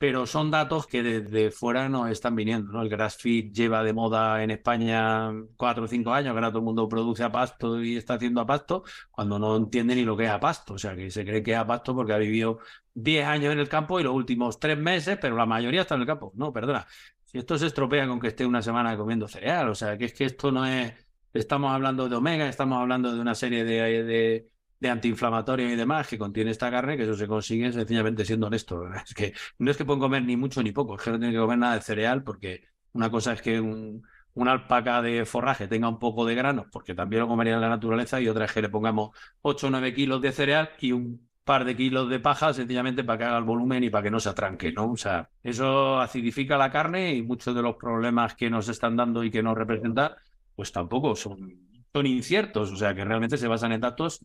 pero 0.01 0.25
son 0.25 0.49
datos 0.49 0.87
que 0.87 1.03
desde 1.03 1.51
fuera 1.51 1.87
nos 1.87 2.09
están 2.09 2.35
viniendo. 2.35 2.73
¿no? 2.73 2.81
El 2.81 2.89
grass-feed 2.89 3.51
lleva 3.53 3.83
de 3.83 3.93
moda 3.93 4.41
en 4.43 4.49
España 4.49 5.31
cuatro 5.55 5.83
o 5.83 5.87
cinco 5.87 6.11
años, 6.11 6.33
que 6.33 6.39
ahora 6.39 6.49
todo 6.49 6.57
el 6.57 6.65
mundo 6.65 6.89
produce 6.89 7.23
a 7.23 7.31
pasto 7.31 7.83
y 7.83 7.97
está 7.97 8.15
haciendo 8.15 8.41
a 8.41 8.47
pasto, 8.47 8.83
cuando 9.11 9.37
no 9.37 9.55
entiende 9.55 9.93
ni 9.93 10.03
lo 10.03 10.17
que 10.17 10.23
es 10.23 10.31
a 10.31 10.39
pasto. 10.39 10.73
O 10.73 10.79
sea, 10.79 10.95
que 10.95 11.11
se 11.11 11.23
cree 11.23 11.43
que 11.43 11.51
es 11.51 11.57
a 11.59 11.67
pasto 11.67 11.93
porque 11.93 12.13
ha 12.13 12.17
vivido 12.17 12.57
diez 12.95 13.27
años 13.27 13.53
en 13.53 13.59
el 13.59 13.69
campo 13.69 13.99
y 13.99 14.03
los 14.03 14.15
últimos 14.15 14.59
tres 14.59 14.75
meses, 14.75 15.19
pero 15.21 15.35
la 15.35 15.45
mayoría 15.45 15.81
está 15.81 15.93
en 15.93 16.01
el 16.01 16.07
campo. 16.07 16.31
No, 16.33 16.51
perdona. 16.51 16.87
Si 17.23 17.37
esto 17.37 17.55
se 17.59 17.67
estropea 17.67 18.07
con 18.07 18.19
que 18.19 18.29
esté 18.29 18.43
una 18.43 18.63
semana 18.63 18.97
comiendo 18.97 19.27
cereal, 19.27 19.69
o 19.69 19.75
sea, 19.75 19.99
que 19.99 20.05
es 20.05 20.13
que 20.15 20.25
esto 20.25 20.51
no 20.51 20.65
es... 20.65 20.95
Estamos 21.31 21.71
hablando 21.71 22.09
de 22.09 22.15
omega, 22.15 22.47
estamos 22.49 22.79
hablando 22.79 23.13
de 23.13 23.19
una 23.19 23.35
serie 23.35 23.63
de 23.63 24.03
de 24.03 24.51
antiinflamatorio 24.89 25.69
y 25.71 25.75
demás 25.75 26.07
que 26.07 26.17
contiene 26.17 26.51
esta 26.51 26.71
carne, 26.71 26.97
que 26.97 27.03
eso 27.03 27.15
se 27.15 27.27
consigue 27.27 27.71
sencillamente 27.71 28.25
siendo 28.25 28.47
honesto. 28.47 28.83
Es 29.05 29.13
que 29.13 29.33
no 29.59 29.71
es 29.71 29.77
que 29.77 29.85
pueden 29.85 29.99
comer 29.99 30.23
ni 30.23 30.35
mucho 30.37 30.63
ni 30.63 30.71
poco, 30.71 30.95
es 30.95 31.01
que 31.03 31.11
no 31.11 31.19
tienen 31.19 31.35
que 31.35 31.39
comer 31.41 31.57
nada 31.57 31.75
de 31.75 31.81
cereal, 31.81 32.23
porque 32.23 32.63
una 32.93 33.09
cosa 33.09 33.33
es 33.33 33.41
que 33.41 33.59
un, 33.59 34.03
una 34.33 34.51
alpaca 34.53 35.01
de 35.01 35.25
forraje 35.25 35.67
tenga 35.67 35.89
un 35.89 35.99
poco 35.99 36.25
de 36.25 36.35
grano, 36.35 36.65
porque 36.71 36.95
también 36.95 37.21
lo 37.21 37.27
comería 37.27 37.55
en 37.55 37.61
la 37.61 37.69
naturaleza, 37.69 38.19
y 38.21 38.27
otra 38.27 38.45
es 38.45 38.51
que 38.53 38.61
le 38.61 38.69
pongamos 38.69 39.11
8 39.41 39.67
o 39.67 39.69
9 39.69 39.93
kilos 39.93 40.21
de 40.21 40.31
cereal 40.31 40.69
y 40.79 40.91
un 40.91 41.29
par 41.43 41.65
de 41.65 41.75
kilos 41.75 42.09
de 42.09 42.19
paja 42.19 42.53
sencillamente 42.53 43.03
para 43.03 43.17
que 43.17 43.23
haga 43.25 43.37
el 43.37 43.43
volumen 43.43 43.83
y 43.83 43.89
para 43.89 44.03
que 44.03 44.11
no 44.11 44.19
se 44.19 44.29
atranque, 44.29 44.71
¿no? 44.71 44.91
O 44.91 44.97
sea, 44.97 45.29
eso 45.43 45.99
acidifica 45.99 46.57
la 46.57 46.71
carne 46.71 47.13
y 47.15 47.23
muchos 47.23 47.55
de 47.55 47.61
los 47.61 47.75
problemas 47.75 48.35
que 48.35 48.49
nos 48.49 48.69
están 48.69 48.95
dando 48.95 49.23
y 49.23 49.31
que 49.31 49.43
nos 49.43 49.57
representan, 49.57 50.11
pues 50.55 50.71
tampoco 50.71 51.15
son 51.15 51.69
son 51.93 52.05
inciertos, 52.05 52.71
o 52.71 52.77
sea, 52.77 52.95
que 52.95 53.03
realmente 53.03 53.37
se 53.37 53.49
basan 53.49 53.73
en 53.73 53.81
datos 53.81 54.23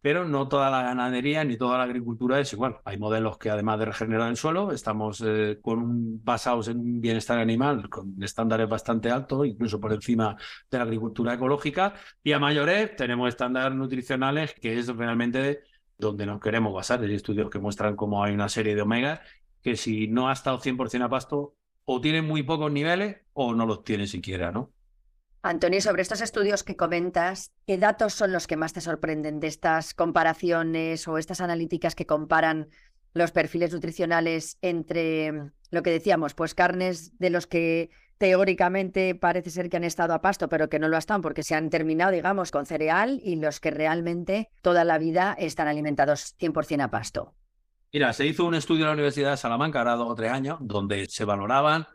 pero 0.00 0.24
no 0.24 0.48
toda 0.48 0.70
la 0.70 0.82
ganadería 0.82 1.44
ni 1.44 1.56
toda 1.56 1.78
la 1.78 1.84
agricultura 1.84 2.38
es 2.40 2.52
igual. 2.52 2.78
Hay 2.84 2.98
modelos 2.98 3.38
que 3.38 3.50
además 3.50 3.78
de 3.78 3.86
regenerar 3.86 4.30
el 4.30 4.36
suelo, 4.36 4.72
estamos 4.72 5.22
eh, 5.26 5.58
con 5.60 6.22
basados 6.24 6.68
en 6.68 6.78
un 6.78 7.00
bienestar 7.00 7.38
animal 7.38 7.88
con 7.88 8.22
estándares 8.22 8.68
bastante 8.68 9.10
altos, 9.10 9.46
incluso 9.46 9.80
por 9.80 9.92
encima 9.92 10.36
de 10.70 10.78
la 10.78 10.84
agricultura 10.84 11.34
ecológica, 11.34 11.94
y 12.22 12.32
a 12.32 12.38
mayores 12.38 12.94
tenemos 12.96 13.28
estándares 13.28 13.76
nutricionales 13.76 14.54
que 14.54 14.78
es 14.78 14.86
realmente 14.88 15.60
donde 15.98 16.26
nos 16.26 16.40
queremos 16.40 16.72
basar. 16.72 17.00
Hay 17.02 17.14
estudios 17.14 17.50
que 17.50 17.58
muestran 17.58 17.96
cómo 17.96 18.22
hay 18.22 18.34
una 18.34 18.48
serie 18.48 18.74
de 18.74 18.82
omegas 18.82 19.20
que 19.62 19.76
si 19.76 20.06
no 20.08 20.28
ha 20.28 20.32
estado 20.32 20.60
100% 20.60 21.04
a 21.04 21.08
pasto, 21.08 21.56
o 21.84 22.00
tienen 22.00 22.26
muy 22.26 22.42
pocos 22.42 22.70
niveles 22.70 23.16
o 23.32 23.54
no 23.54 23.66
los 23.66 23.84
tiene 23.84 24.06
siquiera, 24.06 24.52
¿no? 24.52 24.72
Antonio, 25.48 25.80
sobre 25.80 26.02
estos 26.02 26.20
estudios 26.20 26.64
que 26.64 26.76
comentas, 26.76 27.52
¿qué 27.66 27.78
datos 27.78 28.14
son 28.14 28.32
los 28.32 28.46
que 28.46 28.56
más 28.56 28.72
te 28.72 28.80
sorprenden 28.80 29.38
de 29.38 29.46
estas 29.46 29.94
comparaciones 29.94 31.06
o 31.06 31.18
estas 31.18 31.40
analíticas 31.40 31.94
que 31.94 32.04
comparan 32.04 32.68
los 33.14 33.30
perfiles 33.30 33.72
nutricionales 33.72 34.58
entre 34.60 35.32
mm, 35.32 35.52
lo 35.70 35.82
que 35.82 35.90
decíamos, 35.90 36.34
pues 36.34 36.54
carnes 36.54 37.16
de 37.18 37.30
los 37.30 37.46
que 37.46 37.90
teóricamente 38.18 39.14
parece 39.14 39.50
ser 39.50 39.68
que 39.68 39.76
han 39.76 39.84
estado 39.84 40.14
a 40.14 40.20
pasto, 40.20 40.48
pero 40.48 40.68
que 40.68 40.78
no 40.78 40.88
lo 40.88 40.96
están 40.96 41.22
porque 41.22 41.42
se 41.42 41.54
han 41.54 41.70
terminado, 41.70 42.10
digamos, 42.10 42.50
con 42.50 42.66
cereal 42.66 43.20
y 43.22 43.36
los 43.36 43.60
que 43.60 43.70
realmente 43.70 44.50
toda 44.62 44.84
la 44.84 44.98
vida 44.98 45.36
están 45.38 45.68
alimentados 45.68 46.34
100% 46.40 46.82
a 46.82 46.90
pasto? 46.90 47.34
Mira, 47.92 48.12
se 48.12 48.26
hizo 48.26 48.44
un 48.44 48.54
estudio 48.54 48.82
en 48.82 48.88
la 48.88 48.94
Universidad 48.94 49.30
de 49.30 49.36
Salamanca, 49.36 49.78
ahora 49.78 49.94
dos 49.94 50.10
o 50.10 50.14
tres 50.14 50.32
años, 50.32 50.58
donde 50.60 51.06
se 51.06 51.24
valoraban 51.24 51.86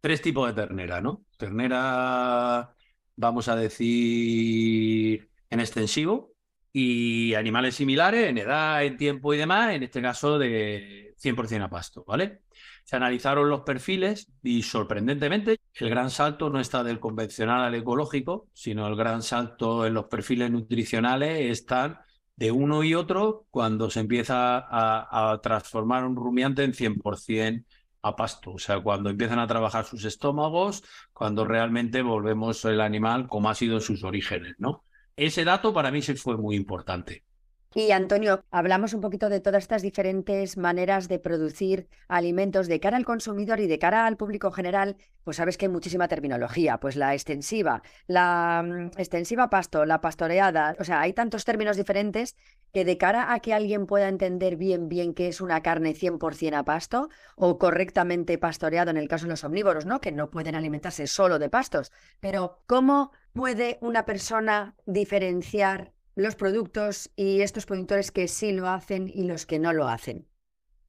tres 0.00 0.22
tipos 0.22 0.46
de 0.48 0.62
ternera, 0.62 1.00
¿no? 1.00 1.24
Ternera 1.36 2.74
vamos 3.20 3.48
a 3.48 3.56
decir, 3.56 5.30
en 5.50 5.60
extensivo, 5.60 6.32
y 6.72 7.34
animales 7.34 7.74
similares 7.74 8.28
en 8.28 8.38
edad, 8.38 8.84
en 8.84 8.96
tiempo 8.96 9.34
y 9.34 9.38
demás, 9.38 9.74
en 9.74 9.82
este 9.82 10.00
caso 10.00 10.38
de 10.38 11.14
100% 11.18 11.64
a 11.64 11.70
pasto, 11.70 12.04
¿vale? 12.06 12.42
Se 12.84 12.96
analizaron 12.96 13.48
los 13.48 13.62
perfiles 13.62 14.30
y 14.42 14.62
sorprendentemente 14.62 15.58
el 15.74 15.90
gran 15.90 16.10
salto 16.10 16.48
no 16.50 16.60
está 16.60 16.82
del 16.82 17.00
convencional 17.00 17.62
al 17.62 17.74
ecológico, 17.74 18.48
sino 18.54 18.86
el 18.86 18.96
gran 18.96 19.22
salto 19.22 19.86
en 19.86 19.94
los 19.94 20.06
perfiles 20.06 20.50
nutricionales 20.50 21.50
están 21.50 21.98
de 22.36 22.50
uno 22.50 22.82
y 22.82 22.94
otro 22.94 23.46
cuando 23.50 23.90
se 23.90 24.00
empieza 24.00 24.58
a, 24.58 25.32
a 25.32 25.40
transformar 25.40 26.04
un 26.04 26.16
rumiante 26.16 26.64
en 26.64 26.72
100% 26.72 27.64
a 28.02 28.16
pasto, 28.16 28.52
o 28.52 28.58
sea, 28.58 28.80
cuando 28.80 29.10
empiezan 29.10 29.38
a 29.38 29.46
trabajar 29.46 29.84
sus 29.84 30.04
estómagos, 30.04 30.82
cuando 31.12 31.44
realmente 31.44 32.02
volvemos 32.02 32.64
el 32.64 32.80
animal 32.80 33.28
como 33.28 33.50
ha 33.50 33.54
sido 33.54 33.76
en 33.76 33.82
sus 33.82 34.04
orígenes, 34.04 34.54
¿no? 34.58 34.84
Ese 35.16 35.44
dato 35.44 35.72
para 35.74 35.90
mí 35.90 36.02
sí 36.02 36.14
fue 36.14 36.36
muy 36.36 36.56
importante. 36.56 37.24
Y 37.72 37.92
Antonio, 37.92 38.42
hablamos 38.50 38.94
un 38.94 39.00
poquito 39.00 39.28
de 39.28 39.38
todas 39.38 39.62
estas 39.62 39.80
diferentes 39.80 40.56
maneras 40.56 41.06
de 41.06 41.20
producir 41.20 41.88
alimentos 42.08 42.66
de 42.66 42.80
cara 42.80 42.96
al 42.96 43.04
consumidor 43.04 43.60
y 43.60 43.68
de 43.68 43.78
cara 43.78 44.06
al 44.06 44.16
público 44.16 44.50
general, 44.50 44.96
pues 45.22 45.36
sabes 45.36 45.56
que 45.56 45.66
hay 45.66 45.70
muchísima 45.70 46.08
terminología, 46.08 46.80
pues 46.80 46.96
la 46.96 47.14
extensiva, 47.14 47.84
la 48.08 48.64
mm, 48.66 48.98
extensiva 48.98 49.50
pasto, 49.50 49.84
la 49.84 50.00
pastoreada, 50.00 50.74
o 50.80 50.84
sea, 50.84 51.00
hay 51.00 51.12
tantos 51.12 51.44
términos 51.44 51.76
diferentes 51.76 52.34
que 52.72 52.84
de 52.84 52.98
cara 52.98 53.32
a 53.32 53.38
que 53.38 53.54
alguien 53.54 53.86
pueda 53.86 54.08
entender 54.08 54.56
bien 54.56 54.88
bien 54.88 55.14
qué 55.14 55.28
es 55.28 55.40
una 55.40 55.62
carne 55.62 55.94
100% 55.94 56.56
a 56.56 56.64
pasto 56.64 57.08
o 57.36 57.56
correctamente 57.56 58.36
pastoreado 58.36 58.90
en 58.90 58.96
el 58.96 59.06
caso 59.06 59.26
de 59.26 59.30
los 59.30 59.44
omnívoros, 59.44 59.86
¿no? 59.86 60.00
Que 60.00 60.10
no 60.10 60.28
pueden 60.28 60.56
alimentarse 60.56 61.06
solo 61.06 61.38
de 61.38 61.50
pastos, 61.50 61.92
pero 62.18 62.64
¿cómo 62.66 63.12
puede 63.32 63.78
una 63.80 64.06
persona 64.06 64.74
diferenciar 64.86 65.92
los 66.14 66.34
productos 66.34 67.10
y 67.16 67.40
estos 67.40 67.66
productores 67.66 68.10
que 68.10 68.28
sí 68.28 68.52
lo 68.52 68.68
hacen 68.68 69.10
y 69.12 69.24
los 69.24 69.46
que 69.46 69.58
no 69.58 69.72
lo 69.72 69.88
hacen? 69.88 70.26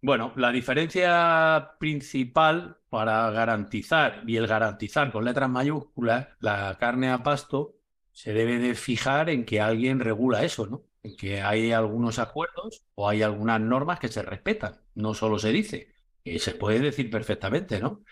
Bueno, 0.02 0.34
la 0.36 0.52
diferencia 0.52 1.76
principal 1.80 2.78
para 2.90 3.30
garantizar, 3.32 4.24
y 4.26 4.36
el 4.38 4.48
garantizar 4.48 5.12
con 5.12 5.24
letras 5.24 5.50
mayúsculas, 5.50 6.28
la 6.40 6.76
carne 6.80 7.12
a 7.12 7.22
pasto, 7.24 7.76
se 8.12 8.34
debe 8.34 8.58
de 8.60 8.76
fijar 8.76 9.30
en 9.30 9.46
que 9.46 9.62
alguien 9.62 10.00
regula 10.00 10.44
eso, 10.44 10.66
¿no? 10.68 10.84
En 11.04 11.16
que 11.16 11.42
hay 11.42 11.72
algunos 11.72 12.20
acuerdos 12.20 12.84
o 12.96 13.08
hay 13.08 13.22
algunas 13.22 13.62
normas 13.62 14.00
que 14.00 14.08
se 14.08 14.24
respetan, 14.24 14.82
no 14.96 15.14
solo 15.14 15.40
se 15.40 15.52
dice, 15.52 15.94
que 16.24 16.40
se 16.40 16.56
puede 16.56 16.80
decir 16.80 17.10
perfectamente, 17.10 17.80
¿no? 17.80 18.04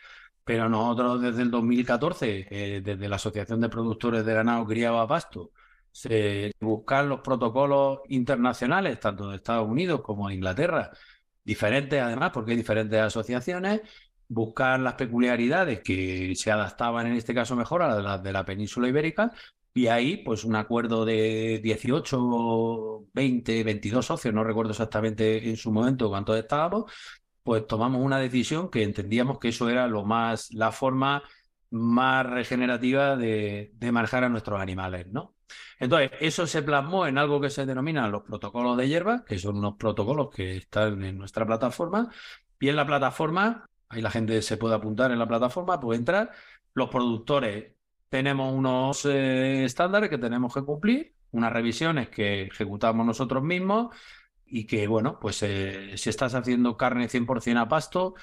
Pero 0.44 0.70
nosotros 0.70 1.22
desde 1.22 1.42
el 1.42 1.52
2014, 1.52 2.48
eh, 2.50 2.82
desde 2.82 3.10
la 3.10 3.18
Asociación 3.18 3.62
de 3.62 3.70
Productores 3.70 4.26
de 4.26 4.34
Ganado 4.34 4.68
a 5.00 5.08
Pasto, 5.08 5.52
se 5.92 6.52
buscar 6.60 7.06
los 7.06 7.22
protocolos 7.22 8.00
internacionales, 8.10 9.00
tanto 9.00 9.30
de 9.30 9.38
Estados 9.38 9.68
Unidos 9.68 10.02
como 10.02 10.30
de 10.30 10.36
Inglaterra, 10.36 10.92
diferentes 11.44 12.02
además, 12.02 12.32
porque 12.34 12.52
hay 12.52 12.58
diferentes 12.58 13.00
asociaciones, 13.00 13.82
buscar 14.28 14.80
las 14.80 14.94
peculiaridades 14.94 15.82
que 15.82 16.34
se 16.36 16.52
adaptaban 16.52 17.08
en 17.08 17.14
este 17.14 17.34
caso 17.34 17.56
mejor 17.56 17.82
a 17.82 18.00
las 18.00 18.24
de 18.24 18.32
la 18.34 18.46
península 18.46 18.88
ibérica, 18.88 19.32
y 19.74 19.88
ahí, 19.88 20.18
pues 20.18 20.44
un 20.44 20.56
acuerdo 20.56 21.06
de 21.06 21.60
18, 21.64 23.08
20, 23.14 23.64
22 23.64 24.06
socios, 24.06 24.34
no 24.34 24.44
recuerdo 24.44 24.72
exactamente 24.72 25.50
en 25.50 25.58
su 25.58 25.72
momento 25.72 26.10
cuántos 26.10 26.38
estábamos, 26.38 26.92
pues 27.44 27.66
tomamos 27.68 28.02
una 28.04 28.20
decisión 28.20 28.70
que 28.70 28.84
entendíamos 28.84 29.40
que 29.40 29.50
eso 29.50 29.70
era 29.70 29.88
lo 29.88 30.06
más, 30.06 30.52
la 30.54 30.72
forma 30.72 31.24
más 31.72 32.26
regenerativa 32.26 33.16
de, 33.18 33.72
de 33.76 33.92
manejar 33.92 34.24
a 34.24 34.30
nuestros 34.30 34.60
animales, 34.62 35.08
¿no? 35.08 35.36
Entonces, 35.80 36.12
eso 36.20 36.46
se 36.48 36.62
plasmó 36.62 37.08
en 37.08 37.18
algo 37.18 37.42
que 37.42 37.50
se 37.50 37.66
denomina 37.66 38.08
los 38.08 38.24
protocolos 38.24 38.78
de 38.78 38.88
hierba, 38.88 39.24
que 39.26 39.40
son 39.40 39.58
unos 39.58 39.76
protocolos 39.78 40.30
que 40.30 40.58
están 40.58 41.04
en 41.04 41.18
nuestra 41.18 41.46
plataforma, 41.46 42.10
y 42.60 42.70
en 42.70 42.76
la 42.76 42.86
plataforma, 42.86 43.66
ahí 43.88 44.02
la 44.02 44.12
gente 44.12 44.42
se 44.42 44.58
puede 44.58 44.76
apuntar 44.76 45.12
en 45.12 45.20
la 45.20 45.28
plataforma, 45.28 45.80
puede 45.80 46.00
entrar, 46.00 46.32
los 46.74 46.90
productores 46.90 47.74
tenemos 48.10 48.54
unos 48.54 49.06
eh, 49.06 49.66
estándares 49.66 50.10
que 50.10 50.18
tenemos 50.18 50.54
que 50.54 50.64
cumplir, 50.64 51.16
unas 51.32 51.54
revisiones 51.54 52.10
que 52.10 52.44
ejecutamos 52.44 53.06
nosotros 53.06 53.44
mismos 53.44 53.96
y 54.46 54.66
que, 54.66 54.88
bueno, 54.88 55.20
pues 55.20 55.44
eh, 55.44 55.94
si 55.96 56.10
estás 56.10 56.34
haciendo 56.34 56.76
carne 56.76 57.08
100% 57.08 57.60
a 57.62 57.68
pasto, 57.68 58.16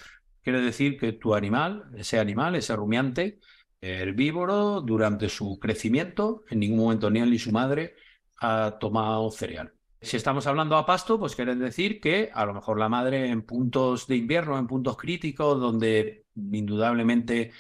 quiere 0.47 0.61
decir 0.61 0.97
que 0.97 1.13
tu 1.15 1.35
animal, 1.35 1.91
ese 1.97 2.21
animal, 2.21 2.55
ese 2.55 2.77
rumiante, 2.77 3.41
herbívoro 3.81 4.81
durante 4.81 5.29
su 5.29 5.59
crecimiento, 5.59 6.45
en 6.49 6.61
ningún 6.61 6.79
momento 6.79 7.11
ni 7.11 7.19
él 7.19 7.33
ni 7.33 7.39
su 7.41 7.51
madre 7.51 7.97
ha 8.39 8.77
tomado 8.79 9.29
cereal. 9.33 9.73
Si 10.01 10.17
estamos 10.17 10.47
hablando 10.47 10.77
a 10.77 10.87
pasto, 10.87 11.19
pues 11.19 11.35
quiere 11.35 11.57
decir 11.57 12.01
que 12.01 12.31
a 12.33 12.47
lo 12.47 12.55
mejor 12.55 12.79
la 12.79 12.89
madre 12.89 13.29
en 13.29 13.43
puntos 13.43 14.07
de 14.07 14.19
invierno, 14.19 14.57
en 14.57 14.69
puntos 14.69 14.97
críticos, 14.97 15.59
donde 15.59 16.27
indudablemente 16.37 17.51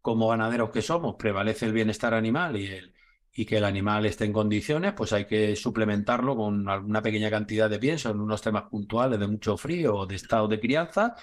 como 0.00 0.26
ganaderos 0.26 0.70
que 0.70 0.82
somos 0.82 1.14
prevalece 1.16 1.66
el 1.66 1.72
bienestar 1.72 2.12
animal 2.12 2.56
y, 2.56 2.66
el, 2.66 2.92
y 3.32 3.46
que 3.46 3.58
el 3.58 3.64
animal 3.64 4.04
esté 4.04 4.24
en 4.24 4.32
condiciones, 4.32 4.94
pues 4.94 5.12
hay 5.12 5.26
que 5.26 5.54
suplementarlo 5.54 6.34
con 6.34 6.68
alguna 6.68 7.02
pequeña 7.02 7.30
cantidad 7.30 7.70
de 7.70 7.78
pienso 7.78 8.10
en 8.10 8.18
unos 8.18 8.42
temas 8.42 8.64
puntuales 8.64 9.20
de 9.20 9.28
mucho 9.28 9.56
frío 9.56 9.94
o 9.94 10.06
de 10.06 10.16
estado 10.16 10.48
de 10.48 10.58
crianza, 10.58 11.14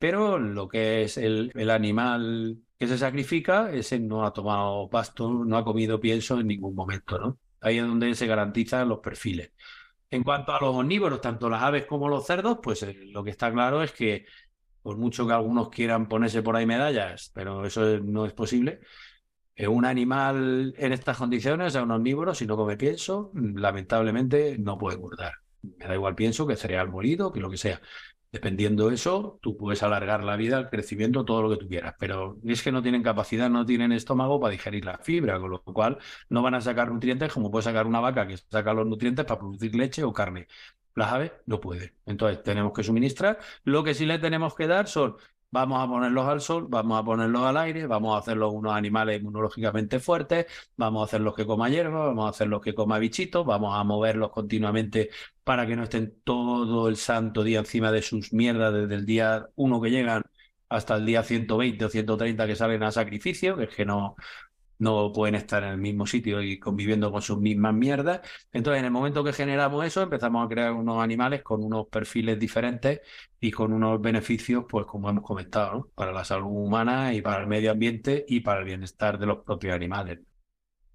pero 0.00 0.38
lo 0.38 0.66
que 0.66 1.02
es 1.02 1.18
el, 1.18 1.52
animal 1.70 2.58
que 2.78 2.86
se 2.88 2.96
sacrifica, 2.96 3.70
ese 3.70 4.00
no 4.00 4.24
ha 4.24 4.32
tomado 4.32 4.88
pasto, 4.88 5.28
no 5.30 5.58
ha 5.58 5.64
comido 5.64 6.00
pienso 6.00 6.40
en 6.40 6.46
ningún 6.46 6.74
momento, 6.74 7.18
¿no? 7.18 7.38
Ahí 7.60 7.76
es 7.78 7.86
donde 7.86 8.14
se 8.14 8.26
garantizan 8.26 8.88
los 8.88 9.00
perfiles. 9.00 9.52
En 10.10 10.24
cuanto 10.24 10.52
a 10.52 10.60
los 10.60 10.74
omnívoros, 10.74 11.20
tanto 11.20 11.50
las 11.50 11.62
aves 11.62 11.84
como 11.84 12.08
los 12.08 12.26
cerdos, 12.26 12.60
pues 12.62 12.82
eh, 12.82 12.96
lo 13.12 13.22
que 13.22 13.30
está 13.30 13.52
claro 13.52 13.82
es 13.82 13.92
que, 13.92 14.24
por 14.82 14.96
mucho 14.96 15.26
que 15.26 15.34
algunos 15.34 15.68
quieran 15.68 16.08
ponerse 16.08 16.42
por 16.42 16.56
ahí 16.56 16.64
medallas, 16.64 17.30
pero 17.34 17.66
eso 17.66 17.98
no 18.00 18.24
es 18.24 18.32
posible, 18.32 18.80
eh, 19.54 19.68
un 19.68 19.84
animal 19.84 20.74
en 20.78 20.92
estas 20.94 21.18
condiciones, 21.18 21.74
sea 21.74 21.82
un 21.82 21.90
omnívoro, 21.90 22.34
si 22.34 22.46
no 22.46 22.56
come 22.56 22.78
pienso, 22.78 23.32
lamentablemente 23.34 24.56
no 24.58 24.78
puede 24.78 24.96
engordar. 24.96 25.34
Me 25.62 25.86
da 25.86 25.94
igual 25.94 26.14
pienso 26.14 26.46
que 26.46 26.56
cereal 26.56 26.88
molido, 26.88 27.30
que 27.32 27.40
lo 27.40 27.50
que 27.50 27.58
sea. 27.58 27.82
Dependiendo 28.32 28.88
de 28.88 28.94
eso, 28.94 29.40
tú 29.42 29.56
puedes 29.56 29.82
alargar 29.82 30.22
la 30.22 30.36
vida, 30.36 30.56
el 30.58 30.70
crecimiento, 30.70 31.24
todo 31.24 31.42
lo 31.42 31.50
que 31.50 31.56
tú 31.56 31.68
quieras, 31.68 31.96
pero 31.98 32.38
es 32.44 32.62
que 32.62 32.70
no 32.70 32.80
tienen 32.80 33.02
capacidad, 33.02 33.50
no 33.50 33.66
tienen 33.66 33.90
estómago 33.90 34.38
para 34.38 34.52
digerir 34.52 34.84
la 34.84 34.98
fibra, 34.98 35.40
con 35.40 35.50
lo 35.50 35.62
cual 35.64 35.98
no 36.28 36.40
van 36.40 36.54
a 36.54 36.60
sacar 36.60 36.92
nutrientes 36.92 37.32
como 37.32 37.50
puede 37.50 37.64
sacar 37.64 37.88
una 37.88 37.98
vaca 37.98 38.28
que 38.28 38.36
saca 38.36 38.72
los 38.72 38.86
nutrientes 38.86 39.24
para 39.24 39.40
producir 39.40 39.74
leche 39.74 40.04
o 40.04 40.12
carne. 40.12 40.46
Las 40.94 41.12
aves 41.12 41.32
no 41.46 41.60
pueden. 41.60 41.92
Entonces 42.06 42.42
tenemos 42.44 42.72
que 42.72 42.84
suministrar. 42.84 43.38
Lo 43.64 43.82
que 43.82 43.94
sí 43.94 44.06
le 44.06 44.18
tenemos 44.20 44.54
que 44.54 44.66
dar 44.68 44.86
son 44.86 45.16
Vamos 45.52 45.82
a 45.82 45.88
ponerlos 45.88 46.28
al 46.28 46.40
sol, 46.40 46.66
vamos 46.68 46.96
a 47.00 47.04
ponerlos 47.04 47.42
al 47.42 47.56
aire, 47.56 47.86
vamos 47.88 48.14
a 48.14 48.18
hacerlos 48.20 48.52
unos 48.54 48.72
animales 48.72 49.20
inmunológicamente 49.20 49.98
fuertes, 49.98 50.46
vamos 50.76 51.02
a 51.02 51.04
hacerlos 51.06 51.34
que 51.34 51.44
coma 51.44 51.68
hierba, 51.68 52.06
vamos 52.06 52.26
a 52.26 52.30
hacerlos 52.30 52.60
que 52.60 52.72
coma 52.72 53.00
bichitos, 53.00 53.44
vamos 53.44 53.76
a 53.76 53.82
moverlos 53.82 54.30
continuamente 54.30 55.10
para 55.42 55.66
que 55.66 55.74
no 55.74 55.82
estén 55.84 56.20
todo 56.22 56.88
el 56.88 56.96
santo 56.96 57.42
día 57.42 57.58
encima 57.58 57.90
de 57.90 58.02
sus 58.02 58.32
mierdas 58.32 58.72
desde 58.72 58.94
el 58.94 59.04
día 59.06 59.48
1 59.56 59.80
que 59.80 59.90
llegan 59.90 60.22
hasta 60.68 60.94
el 60.96 61.04
día 61.04 61.24
120 61.24 61.84
o 61.84 61.88
130 61.88 62.46
que 62.46 62.54
salen 62.54 62.84
a 62.84 62.92
sacrificio, 62.92 63.56
que 63.56 63.64
es 63.64 63.74
que 63.74 63.84
no, 63.84 64.14
no 64.80 65.12
pueden 65.12 65.36
estar 65.36 65.62
en 65.62 65.70
el 65.70 65.78
mismo 65.78 66.06
sitio 66.06 66.42
y 66.42 66.58
conviviendo 66.58 67.12
con 67.12 67.22
sus 67.22 67.38
mismas 67.38 67.74
mierdas. 67.74 68.20
Entonces, 68.52 68.80
en 68.80 68.86
el 68.86 68.90
momento 68.90 69.22
que 69.22 69.32
generamos 69.32 69.84
eso, 69.84 70.02
empezamos 70.02 70.44
a 70.44 70.48
crear 70.48 70.72
unos 70.72 71.02
animales 71.02 71.42
con 71.42 71.62
unos 71.62 71.86
perfiles 71.88 72.38
diferentes 72.38 73.00
y 73.40 73.50
con 73.50 73.72
unos 73.72 74.00
beneficios, 74.00 74.64
pues 74.68 74.86
como 74.86 75.08
hemos 75.10 75.24
comentado, 75.24 75.90
para 75.94 76.12
la 76.12 76.24
salud 76.24 76.48
humana 76.50 77.14
y 77.14 77.22
para 77.22 77.42
el 77.42 77.46
medio 77.46 77.70
ambiente 77.70 78.24
y 78.28 78.40
para 78.40 78.60
el 78.60 78.66
bienestar 78.66 79.18
de 79.18 79.26
los 79.26 79.38
propios 79.44 79.74
animales. 79.74 80.20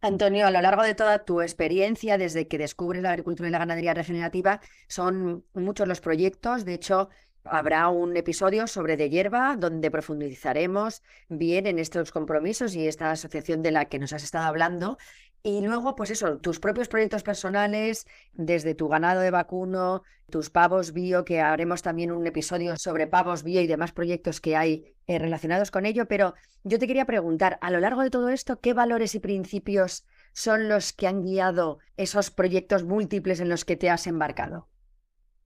Antonio, 0.01 0.45
a 0.45 0.51
lo 0.51 0.61
largo 0.61 0.83
de 0.83 0.93
toda 0.93 1.25
tu 1.25 1.41
experiencia, 1.41 2.17
desde 2.19 2.47
que 2.47 2.59
descubres 2.59 3.01
la 3.01 3.09
agricultura 3.09 3.49
y 3.49 3.51
la 3.51 3.57
ganadería 3.57 3.95
regenerativa, 3.95 4.61
son 4.87 5.45
muchos 5.53 5.87
los 5.87 5.99
proyectos. 5.99 6.63
De 6.63 6.75
hecho, 6.75 7.09
habrá 7.45 7.89
un 7.89 8.17
episodio 8.17 8.67
sobre 8.67 8.97
de 8.97 9.09
hierba 9.09 9.55
donde 9.57 9.91
profundizaremos 9.91 11.01
bien 11.29 11.67
en 11.67 11.79
estos 11.79 12.11
compromisos 12.11 12.75
y 12.75 12.87
esta 12.87 13.11
asociación 13.11 13.61
de 13.61 13.71
la 13.71 13.85
que 13.85 13.99
nos 13.99 14.13
has 14.13 14.23
estado 14.23 14.45
hablando. 14.45 14.97
Y 15.43 15.61
luego, 15.61 15.95
pues 15.95 16.09
eso, 16.09 16.39
tus 16.39 16.59
propios 16.59 16.87
proyectos 16.87 17.21
personales, 17.21 18.07
desde 18.33 18.73
tu 18.73 18.87
ganado 18.87 19.21
de 19.21 19.29
vacuno, 19.29 20.01
tus 20.31 20.49
pavos 20.49 20.91
bio, 20.91 21.23
que 21.23 21.39
haremos 21.39 21.83
también 21.83 22.11
un 22.11 22.25
episodio 22.25 22.75
sobre 22.77 23.05
pavos 23.05 23.43
bio 23.43 23.61
y 23.61 23.67
demás 23.67 23.91
proyectos 23.91 24.41
que 24.41 24.55
hay 24.55 24.95
eh, 25.05 25.19
relacionados 25.19 25.69
con 25.69 25.85
ello, 25.85 26.07
pero 26.07 26.33
yo 26.63 26.79
te 26.79 26.87
quería 26.87 27.05
preguntar, 27.05 27.59
a 27.61 27.69
lo 27.69 27.79
largo 27.79 28.01
de 28.01 28.09
todo 28.09 28.29
esto, 28.29 28.59
¿qué 28.59 28.73
valores 28.73 29.13
y 29.13 29.19
principios 29.19 30.07
son 30.33 30.67
los 30.67 30.93
que 30.93 31.05
han 31.05 31.21
guiado 31.21 31.77
esos 31.95 32.31
proyectos 32.31 32.83
múltiples 32.83 33.39
en 33.39 33.49
los 33.49 33.65
que 33.65 33.75
te 33.75 33.91
has 33.91 34.07
embarcado? 34.07 34.67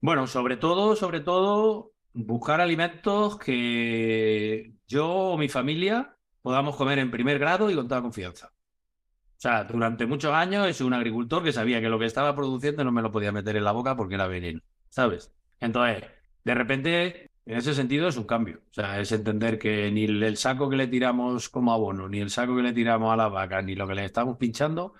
Bueno, 0.00 0.26
sobre 0.26 0.56
todo, 0.56 0.96
sobre 0.96 1.20
todo, 1.20 1.92
buscar 2.14 2.60
alimentos 2.60 3.38
que 3.38 4.72
yo 4.88 5.06
o 5.08 5.38
mi 5.38 5.48
familia 5.48 6.16
podamos 6.42 6.76
comer 6.76 6.98
en 6.98 7.10
primer 7.10 7.38
grado 7.38 7.70
y 7.70 7.74
con 7.74 7.86
toda 7.86 8.00
confianza. 8.00 8.48
O 8.48 9.40
sea, 9.42 9.64
durante 9.64 10.06
muchos 10.06 10.32
años 10.32 10.74
sido 10.76 10.86
un 10.86 10.94
agricultor 10.94 11.42
que 11.44 11.52
sabía 11.52 11.80
que 11.80 11.88
lo 11.88 11.98
que 11.98 12.06
estaba 12.06 12.34
produciendo 12.34 12.84
no 12.84 12.92
me 12.92 13.02
lo 13.02 13.12
podía 13.12 13.32
meter 13.32 13.56
en 13.56 13.64
la 13.64 13.72
boca 13.72 13.96
porque 13.96 14.14
era 14.14 14.26
veneno, 14.26 14.60
¿sabes? 14.88 15.32
Entonces, 15.60 16.04
de 16.44 16.54
repente 16.54 17.30
en 17.46 17.58
ese 17.58 17.74
sentido 17.74 18.08
es 18.08 18.16
un 18.16 18.24
cambio. 18.24 18.60
O 18.70 18.72
sea, 18.72 19.00
es 19.00 19.12
entender 19.12 19.58
que 19.58 19.90
ni 19.90 20.04
el 20.04 20.36
saco 20.36 20.70
que 20.70 20.76
le 20.76 20.86
tiramos 20.88 21.48
como 21.50 21.72
abono, 21.72 22.08
ni 22.08 22.20
el 22.20 22.30
saco 22.30 22.56
que 22.56 22.62
le 22.62 22.72
tiramos 22.72 23.12
a 23.12 23.16
la 23.16 23.28
vaca, 23.28 23.60
ni 23.62 23.74
lo 23.74 23.86
que 23.86 23.94
le 23.94 24.04
estamos 24.04 24.36
pinchando 24.38 24.94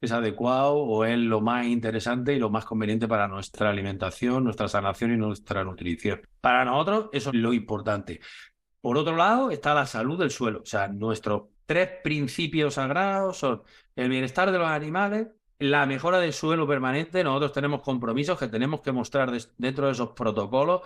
es 0.00 0.12
adecuado 0.12 0.76
o 0.76 1.04
es 1.04 1.18
lo 1.18 1.40
más 1.40 1.66
interesante 1.66 2.34
y 2.34 2.38
lo 2.38 2.50
más 2.50 2.64
conveniente 2.64 3.06
para 3.06 3.28
nuestra 3.28 3.70
alimentación, 3.70 4.44
nuestra 4.44 4.68
sanación 4.68 5.12
y 5.12 5.16
nuestra 5.16 5.64
nutrición. 5.64 6.22
Para 6.40 6.64
nosotros 6.64 7.10
eso 7.12 7.30
es 7.30 7.36
lo 7.36 7.52
importante. 7.52 8.20
Por 8.80 8.96
otro 8.96 9.16
lado 9.16 9.50
está 9.50 9.74
la 9.74 9.86
salud 9.86 10.18
del 10.18 10.30
suelo. 10.30 10.60
O 10.62 10.66
sea, 10.66 10.88
nuestros 10.88 11.44
tres 11.66 11.90
principios 12.02 12.74
sagrados 12.74 13.38
son 13.38 13.62
el 13.94 14.08
bienestar 14.08 14.50
de 14.50 14.58
los 14.58 14.68
animales, 14.68 15.28
la 15.58 15.84
mejora 15.84 16.18
del 16.18 16.32
suelo 16.32 16.66
permanente. 16.66 17.22
Nosotros 17.22 17.52
tenemos 17.52 17.82
compromisos 17.82 18.38
que 18.38 18.48
tenemos 18.48 18.80
que 18.80 18.92
mostrar 18.92 19.30
dentro 19.58 19.86
de 19.86 19.92
esos 19.92 20.10
protocolos 20.12 20.82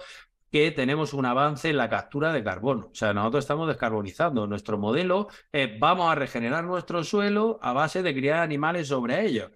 que 0.54 0.70
tenemos 0.70 1.14
un 1.14 1.26
avance 1.26 1.70
en 1.70 1.76
la 1.76 1.90
captura 1.90 2.32
de 2.32 2.44
carbono. 2.44 2.86
O 2.92 2.94
sea, 2.94 3.12
nosotros 3.12 3.42
estamos 3.42 3.66
descarbonizando. 3.66 4.46
Nuestro 4.46 4.78
modelo 4.78 5.26
es 5.50 5.80
vamos 5.80 6.08
a 6.08 6.14
regenerar 6.14 6.62
nuestro 6.62 7.02
suelo 7.02 7.58
a 7.60 7.72
base 7.72 8.04
de 8.04 8.14
criar 8.14 8.38
animales 8.38 8.86
sobre 8.86 9.26
ellos. 9.26 9.50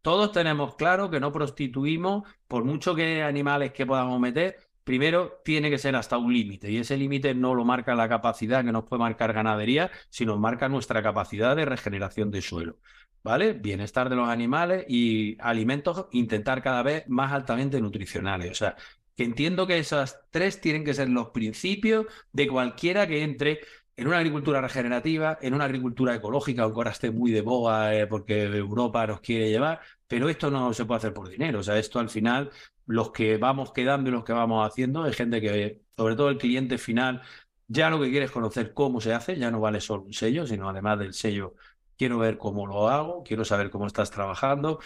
Todos 0.00 0.32
tenemos 0.32 0.74
claro 0.76 1.10
que 1.10 1.20
no 1.20 1.32
prostituimos, 1.32 2.26
por 2.46 2.64
mucho 2.64 2.94
que 2.94 3.22
animales 3.22 3.72
que 3.72 3.84
podamos 3.84 4.18
meter, 4.20 4.56
primero 4.84 5.42
tiene 5.44 5.68
que 5.68 5.76
ser 5.76 5.94
hasta 5.96 6.16
un 6.16 6.32
límite 6.32 6.70
y 6.70 6.78
ese 6.78 6.96
límite 6.96 7.34
no 7.34 7.54
lo 7.54 7.66
marca 7.66 7.94
la 7.94 8.08
capacidad 8.08 8.64
que 8.64 8.72
nos 8.72 8.84
puede 8.84 9.00
marcar 9.00 9.34
ganadería, 9.34 9.90
sino 10.08 10.38
marca 10.38 10.70
nuestra 10.70 11.02
capacidad 11.02 11.56
de 11.56 11.66
regeneración 11.66 12.30
de 12.30 12.40
suelo. 12.40 12.78
¿Vale? 13.22 13.52
Bienestar 13.52 14.08
de 14.08 14.16
los 14.16 14.28
animales 14.30 14.86
y 14.88 15.36
alimentos, 15.40 16.06
intentar 16.12 16.62
cada 16.62 16.82
vez 16.82 17.04
más 17.08 17.32
altamente 17.32 17.80
nutricionales. 17.82 18.52
O 18.52 18.54
sea, 18.54 18.76
que 19.18 19.24
entiendo 19.24 19.66
que 19.66 19.78
esas 19.78 20.20
tres 20.30 20.60
tienen 20.60 20.84
que 20.84 20.94
ser 20.94 21.08
los 21.08 21.30
principios 21.30 22.06
de 22.32 22.46
cualquiera 22.46 23.08
que 23.08 23.24
entre 23.24 23.60
en 23.96 24.06
una 24.06 24.18
agricultura 24.18 24.60
regenerativa, 24.60 25.38
en 25.42 25.54
una 25.54 25.64
agricultura 25.64 26.14
ecológica, 26.14 26.62
aunque 26.62 26.76
ahora 26.76 26.92
esté 26.92 27.10
muy 27.10 27.32
de 27.32 27.40
boga 27.40 27.96
eh, 27.96 28.06
porque 28.06 28.44
Europa 28.44 29.04
nos 29.08 29.20
quiere 29.20 29.50
llevar, 29.50 29.80
pero 30.06 30.28
esto 30.28 30.52
no 30.52 30.72
se 30.72 30.84
puede 30.84 30.98
hacer 30.98 31.14
por 31.14 31.28
dinero. 31.28 31.58
O 31.58 31.62
sea, 31.64 31.76
esto 31.80 31.98
al 31.98 32.10
final, 32.10 32.52
los 32.86 33.10
que 33.10 33.38
vamos 33.38 33.72
quedando 33.72 34.08
y 34.08 34.12
los 34.12 34.22
que 34.22 34.32
vamos 34.32 34.64
haciendo, 34.64 35.04
es 35.04 35.16
gente 35.16 35.40
que, 35.40 35.82
sobre 35.96 36.14
todo 36.14 36.28
el 36.30 36.38
cliente 36.38 36.78
final, 36.78 37.20
ya 37.66 37.90
lo 37.90 38.00
que 38.00 38.10
quiere 38.10 38.26
es 38.26 38.30
conocer 38.30 38.72
cómo 38.72 39.00
se 39.00 39.14
hace, 39.14 39.36
ya 39.36 39.50
no 39.50 39.58
vale 39.58 39.80
solo 39.80 40.04
un 40.04 40.12
sello, 40.12 40.46
sino 40.46 40.68
además 40.68 40.96
del 41.00 41.12
sello, 41.12 41.54
quiero 41.96 42.18
ver 42.18 42.38
cómo 42.38 42.68
lo 42.68 42.88
hago, 42.88 43.24
quiero 43.24 43.44
saber 43.44 43.68
cómo 43.70 43.88
estás 43.88 44.12
trabajando, 44.12 44.78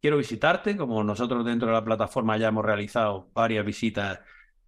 quiero 0.00 0.16
visitarte, 0.16 0.76
como 0.76 1.02
nosotros 1.04 1.44
dentro 1.44 1.68
de 1.68 1.74
la 1.74 1.84
plataforma 1.84 2.36
ya 2.36 2.48
hemos 2.48 2.64
realizado 2.64 3.30
varias 3.34 3.64
visitas 3.64 4.20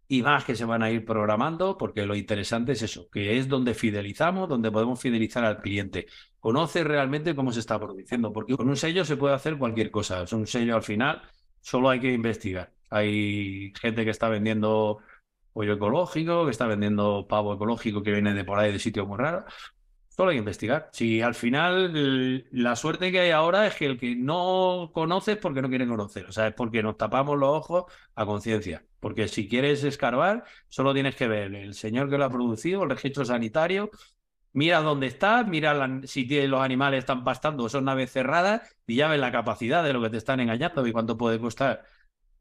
y 0.08 0.22
más 0.22 0.44
que 0.44 0.54
se 0.54 0.66
van 0.66 0.82
a 0.82 0.90
ir 0.90 1.04
programando, 1.06 1.78
porque 1.78 2.04
lo 2.04 2.14
interesante 2.14 2.72
es 2.72 2.82
eso, 2.82 3.08
que 3.10 3.38
es 3.38 3.48
donde 3.48 3.72
fidelizamos, 3.74 4.48
donde 4.48 4.70
podemos 4.70 5.00
fidelizar 5.00 5.44
al 5.44 5.62
cliente. 5.62 6.06
Conoce 6.38 6.84
realmente 6.84 7.34
cómo 7.34 7.50
se 7.50 7.60
está 7.60 7.80
produciendo, 7.80 8.32
porque 8.32 8.56
con 8.56 8.68
un 8.68 8.76
sello 8.76 9.04
se 9.06 9.16
puede 9.16 9.34
hacer 9.34 9.56
cualquier 9.56 9.90
cosa. 9.90 10.24
Es 10.24 10.32
un 10.34 10.46
sello 10.46 10.76
al 10.76 10.82
final, 10.82 11.22
solo 11.60 11.88
hay 11.88 12.00
que 12.00 12.12
investigar. 12.12 12.72
Hay 12.90 13.72
gente 13.80 14.04
que 14.04 14.10
está 14.10 14.28
vendiendo 14.28 14.98
pollo 15.52 15.74
ecológico, 15.74 16.44
que 16.44 16.50
está 16.50 16.66
vendiendo 16.66 17.26
pavo 17.26 17.54
ecológico 17.54 18.02
que 18.02 18.12
viene 18.12 18.34
de 18.34 18.44
por 18.44 18.58
ahí 18.58 18.72
de 18.72 18.78
sitios 18.78 19.06
muy 19.06 19.18
raros. 19.18 19.44
Solo 20.14 20.30
hay 20.30 20.36
que 20.36 20.40
investigar. 20.40 20.90
Si 20.92 21.22
al 21.22 21.34
final 21.34 22.44
la 22.50 22.76
suerte 22.76 23.10
que 23.10 23.20
hay 23.20 23.30
ahora 23.30 23.66
es 23.66 23.74
que 23.74 23.86
el 23.86 23.98
que 23.98 24.14
no 24.14 24.90
conoce 24.92 25.32
es 25.32 25.38
porque 25.38 25.62
no 25.62 25.70
quiere 25.70 25.86
conocer. 25.88 26.26
O 26.26 26.32
sea, 26.32 26.48
es 26.48 26.54
porque 26.54 26.82
nos 26.82 26.98
tapamos 26.98 27.38
los 27.38 27.48
ojos 27.48 27.84
a 28.14 28.26
conciencia. 28.26 28.84
Porque 29.00 29.26
si 29.28 29.48
quieres 29.48 29.82
escarbar, 29.84 30.44
solo 30.68 30.92
tienes 30.92 31.16
que 31.16 31.28
ver 31.28 31.54
el 31.54 31.74
señor 31.74 32.10
que 32.10 32.18
lo 32.18 32.24
ha 32.26 32.30
producido, 32.30 32.82
el 32.84 32.90
registro 32.90 33.24
sanitario, 33.24 33.90
mira 34.52 34.80
dónde 34.82 35.06
está, 35.06 35.44
mira 35.44 35.74
si 36.04 36.26
los 36.46 36.60
animales 36.60 37.00
están 37.00 37.24
pastando 37.24 37.68
son 37.70 37.86
naves 37.86 38.12
cerradas 38.12 38.76
y 38.86 38.96
ya 38.96 39.08
ves 39.08 39.18
la 39.20 39.32
capacidad 39.32 39.82
de 39.82 39.92
lo 39.94 40.02
que 40.02 40.10
te 40.10 40.18
están 40.18 40.40
engañando 40.40 40.86
y 40.86 40.92
cuánto 40.92 41.16
puede 41.16 41.40
costar 41.40 41.84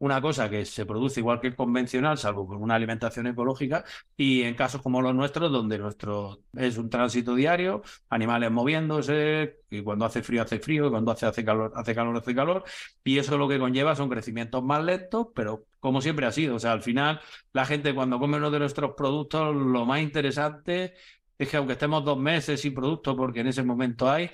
una 0.01 0.19
cosa 0.19 0.49
que 0.49 0.65
se 0.65 0.85
produce 0.85 1.19
igual 1.19 1.39
que 1.39 1.47
el 1.47 1.55
convencional, 1.55 2.17
salvo 2.17 2.47
con 2.47 2.61
una 2.61 2.73
alimentación 2.75 3.27
ecológica, 3.27 3.85
y 4.17 4.41
en 4.41 4.55
casos 4.55 4.81
como 4.81 4.99
los 4.99 5.13
nuestros, 5.13 5.51
donde 5.51 5.77
nuestro 5.77 6.41
es 6.55 6.77
un 6.77 6.89
tránsito 6.89 7.35
diario, 7.35 7.83
animales 8.09 8.49
moviéndose, 8.51 9.59
y 9.69 9.83
cuando 9.83 10.05
hace 10.05 10.23
frío 10.23 10.41
hace 10.41 10.59
frío, 10.59 10.87
y 10.87 10.89
cuando 10.89 11.11
hace, 11.11 11.27
hace 11.27 11.45
calor 11.45 11.71
hace 11.75 11.93
calor 11.93 12.17
hace 12.17 12.33
calor, 12.33 12.63
y 13.03 13.19
eso 13.19 13.37
lo 13.37 13.47
que 13.47 13.59
conlleva 13.59 13.95
son 13.95 14.09
crecimientos 14.09 14.63
más 14.63 14.83
lentos, 14.83 15.27
pero 15.35 15.65
como 15.79 16.01
siempre 16.01 16.25
ha 16.25 16.31
sido, 16.31 16.55
o 16.55 16.59
sea, 16.59 16.71
al 16.71 16.81
final 16.81 17.19
la 17.53 17.65
gente 17.65 17.93
cuando 17.93 18.17
come 18.19 18.37
uno 18.37 18.49
de 18.49 18.59
nuestros 18.59 18.95
productos, 18.95 19.55
lo 19.55 19.85
más 19.85 20.01
interesante 20.01 20.95
es 21.37 21.49
que 21.49 21.57
aunque 21.57 21.73
estemos 21.73 22.03
dos 22.03 22.17
meses 22.17 22.61
sin 22.61 22.73
producto, 22.73 23.15
porque 23.15 23.41
en 23.41 23.47
ese 23.47 23.63
momento 23.63 24.09
hay, 24.09 24.29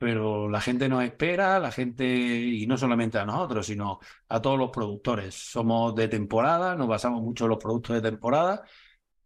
pero 0.00 0.48
la 0.48 0.62
gente 0.62 0.88
nos 0.88 1.04
espera, 1.04 1.58
la 1.58 1.70
gente, 1.70 2.06
y 2.06 2.66
no 2.66 2.78
solamente 2.78 3.18
a 3.18 3.26
nosotros, 3.26 3.66
sino 3.66 4.00
a 4.30 4.40
todos 4.40 4.58
los 4.58 4.70
productores. 4.70 5.34
Somos 5.34 5.94
de 5.94 6.08
temporada, 6.08 6.74
nos 6.74 6.88
basamos 6.88 7.20
mucho 7.20 7.44
en 7.44 7.50
los 7.50 7.58
productos 7.58 7.96
de 7.96 8.10
temporada 8.10 8.64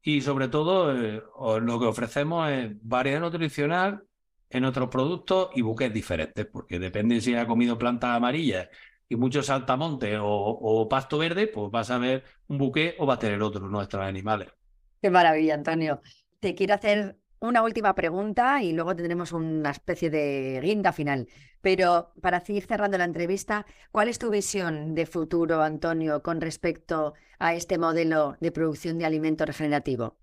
y 0.02 0.20
sobre 0.20 0.48
todo 0.48 0.92
eh, 0.92 1.22
lo 1.60 1.78
que 1.78 1.86
ofrecemos 1.86 2.50
es 2.50 2.72
variedad 2.82 3.20
nutricional 3.20 4.02
en 4.50 4.64
otros 4.64 4.88
productos 4.88 5.50
y 5.54 5.62
buques 5.62 5.94
diferentes, 5.94 6.44
porque 6.44 6.80
depende 6.80 7.20
si 7.20 7.36
ha 7.36 7.46
comido 7.46 7.78
plantas 7.78 8.10
amarillas 8.10 8.68
y 9.08 9.14
muchos 9.14 9.46
saltamontes 9.46 10.18
o, 10.20 10.26
o 10.26 10.88
pasto 10.88 11.18
verde, 11.18 11.46
pues 11.46 11.70
vas 11.70 11.92
a 11.92 11.98
ver 11.98 12.24
un 12.48 12.58
buque 12.58 12.96
o 12.98 13.06
va 13.06 13.14
a 13.14 13.18
tener 13.20 13.40
otro 13.40 13.68
nuestros 13.68 14.04
animales. 14.04 14.48
Qué 15.00 15.08
maravilla, 15.08 15.54
Antonio. 15.54 16.00
Te 16.40 16.56
quiero 16.56 16.74
hacer 16.74 17.16
una 17.44 17.62
última 17.62 17.94
pregunta 17.94 18.62
y 18.62 18.72
luego 18.72 18.96
tendremos 18.96 19.32
una 19.32 19.70
especie 19.70 20.10
de 20.10 20.60
guinda 20.62 20.92
final. 20.92 21.28
Pero 21.60 22.12
para 22.20 22.40
seguir 22.40 22.66
cerrando 22.66 22.98
la 22.98 23.04
entrevista, 23.04 23.66
¿cuál 23.90 24.08
es 24.08 24.18
tu 24.18 24.30
visión 24.30 24.94
de 24.94 25.06
futuro, 25.06 25.62
Antonio, 25.62 26.22
con 26.22 26.40
respecto 26.40 27.14
a 27.38 27.54
este 27.54 27.78
modelo 27.78 28.36
de 28.40 28.52
producción 28.52 28.98
de 28.98 29.06
alimento 29.06 29.44
regenerativo? 29.44 30.16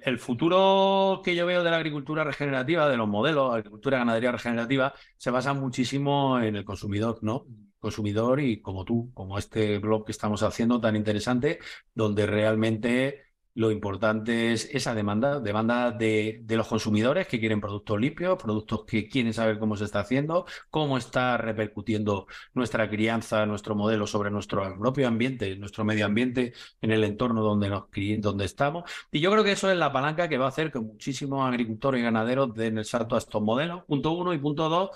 El 0.00 0.18
futuro 0.18 1.20
que 1.22 1.36
yo 1.36 1.46
veo 1.46 1.62
de 1.62 1.70
la 1.70 1.76
agricultura 1.76 2.24
regenerativa, 2.24 2.88
de 2.88 2.96
los 2.96 3.08
modelos, 3.08 3.54
agricultura 3.54 3.98
ganadería 3.98 4.32
regenerativa, 4.32 4.94
se 5.16 5.30
basa 5.30 5.52
muchísimo 5.52 6.40
en 6.40 6.56
el 6.56 6.64
consumidor, 6.64 7.18
¿no? 7.22 7.46
Consumidor 7.78 8.40
y 8.40 8.60
como 8.62 8.84
tú, 8.84 9.10
como 9.12 9.38
este 9.38 9.78
blog 9.78 10.04
que 10.06 10.12
estamos 10.12 10.42
haciendo 10.42 10.80
tan 10.80 10.96
interesante, 10.96 11.58
donde 11.94 12.26
realmente 12.26 13.31
lo 13.54 13.70
importante 13.70 14.52
es 14.52 14.68
esa 14.72 14.94
demanda, 14.94 15.40
demanda 15.40 15.90
de, 15.90 16.44
los 16.48 16.66
consumidores 16.66 17.26
que 17.26 17.38
quieren 17.38 17.60
productos 17.60 18.00
limpios, 18.00 18.42
productos 18.42 18.84
que 18.84 19.08
quieren 19.08 19.34
saber 19.34 19.58
cómo 19.58 19.76
se 19.76 19.84
está 19.84 20.00
haciendo, 20.00 20.46
cómo 20.70 20.96
está 20.96 21.36
repercutiendo 21.36 22.26
nuestra 22.54 22.88
crianza, 22.88 23.44
nuestro 23.46 23.74
modelo 23.74 24.06
sobre 24.06 24.30
nuestro 24.30 24.78
propio 24.78 25.08
ambiente, 25.08 25.56
nuestro 25.56 25.84
medio 25.84 26.06
ambiente 26.06 26.52
en 26.80 26.92
el 26.92 27.04
entorno 27.04 27.42
donde, 27.42 27.68
nos, 27.68 27.84
donde 28.18 28.44
estamos. 28.44 28.84
Y 29.10 29.20
yo 29.20 29.30
creo 29.30 29.44
que 29.44 29.52
eso 29.52 29.70
es 29.70 29.76
la 29.76 29.92
palanca 29.92 30.28
que 30.28 30.38
va 30.38 30.46
a 30.46 30.48
hacer 30.48 30.72
que 30.72 30.80
muchísimos 30.80 31.46
agricultores 31.46 32.00
y 32.00 32.04
ganaderos 32.04 32.54
den 32.54 32.78
el 32.78 32.84
salto 32.84 33.14
a 33.16 33.18
estos 33.18 33.42
modelos. 33.42 33.84
Punto 33.84 34.12
uno 34.12 34.32
y 34.32 34.38
punto 34.38 34.68
dos 34.68 34.90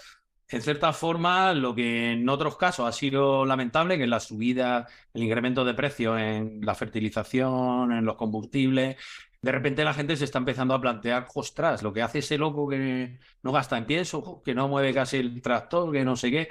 en 0.48 0.62
cierta 0.62 0.92
forma, 0.92 1.52
lo 1.54 1.74
que 1.74 2.12
en 2.12 2.28
otros 2.28 2.56
casos 2.56 2.88
ha 2.88 2.92
sido 2.92 3.44
lamentable, 3.44 3.96
que 3.96 4.04
es 4.04 4.08
la 4.08 4.20
subida, 4.20 4.86
el 5.12 5.24
incremento 5.24 5.64
de 5.64 5.74
precios 5.74 6.20
en 6.20 6.60
la 6.64 6.74
fertilización, 6.74 7.92
en 7.92 8.04
los 8.04 8.16
combustibles, 8.16 8.96
de 9.42 9.52
repente 9.52 9.84
la 9.84 9.94
gente 9.94 10.16
se 10.16 10.24
está 10.24 10.38
empezando 10.38 10.74
a 10.74 10.80
plantear, 10.80 11.28
ostras, 11.34 11.82
lo 11.82 11.92
que 11.92 12.02
hace 12.02 12.18
ese 12.18 12.38
loco 12.38 12.68
que 12.68 13.18
no 13.42 13.52
gasta 13.52 13.78
en 13.78 13.86
pies, 13.86 14.12
que 14.44 14.54
no 14.54 14.68
mueve 14.68 14.92
casi 14.92 15.18
el 15.18 15.40
tractor, 15.40 15.92
que 15.92 16.04
no 16.04 16.16
sé 16.16 16.30
qué, 16.30 16.48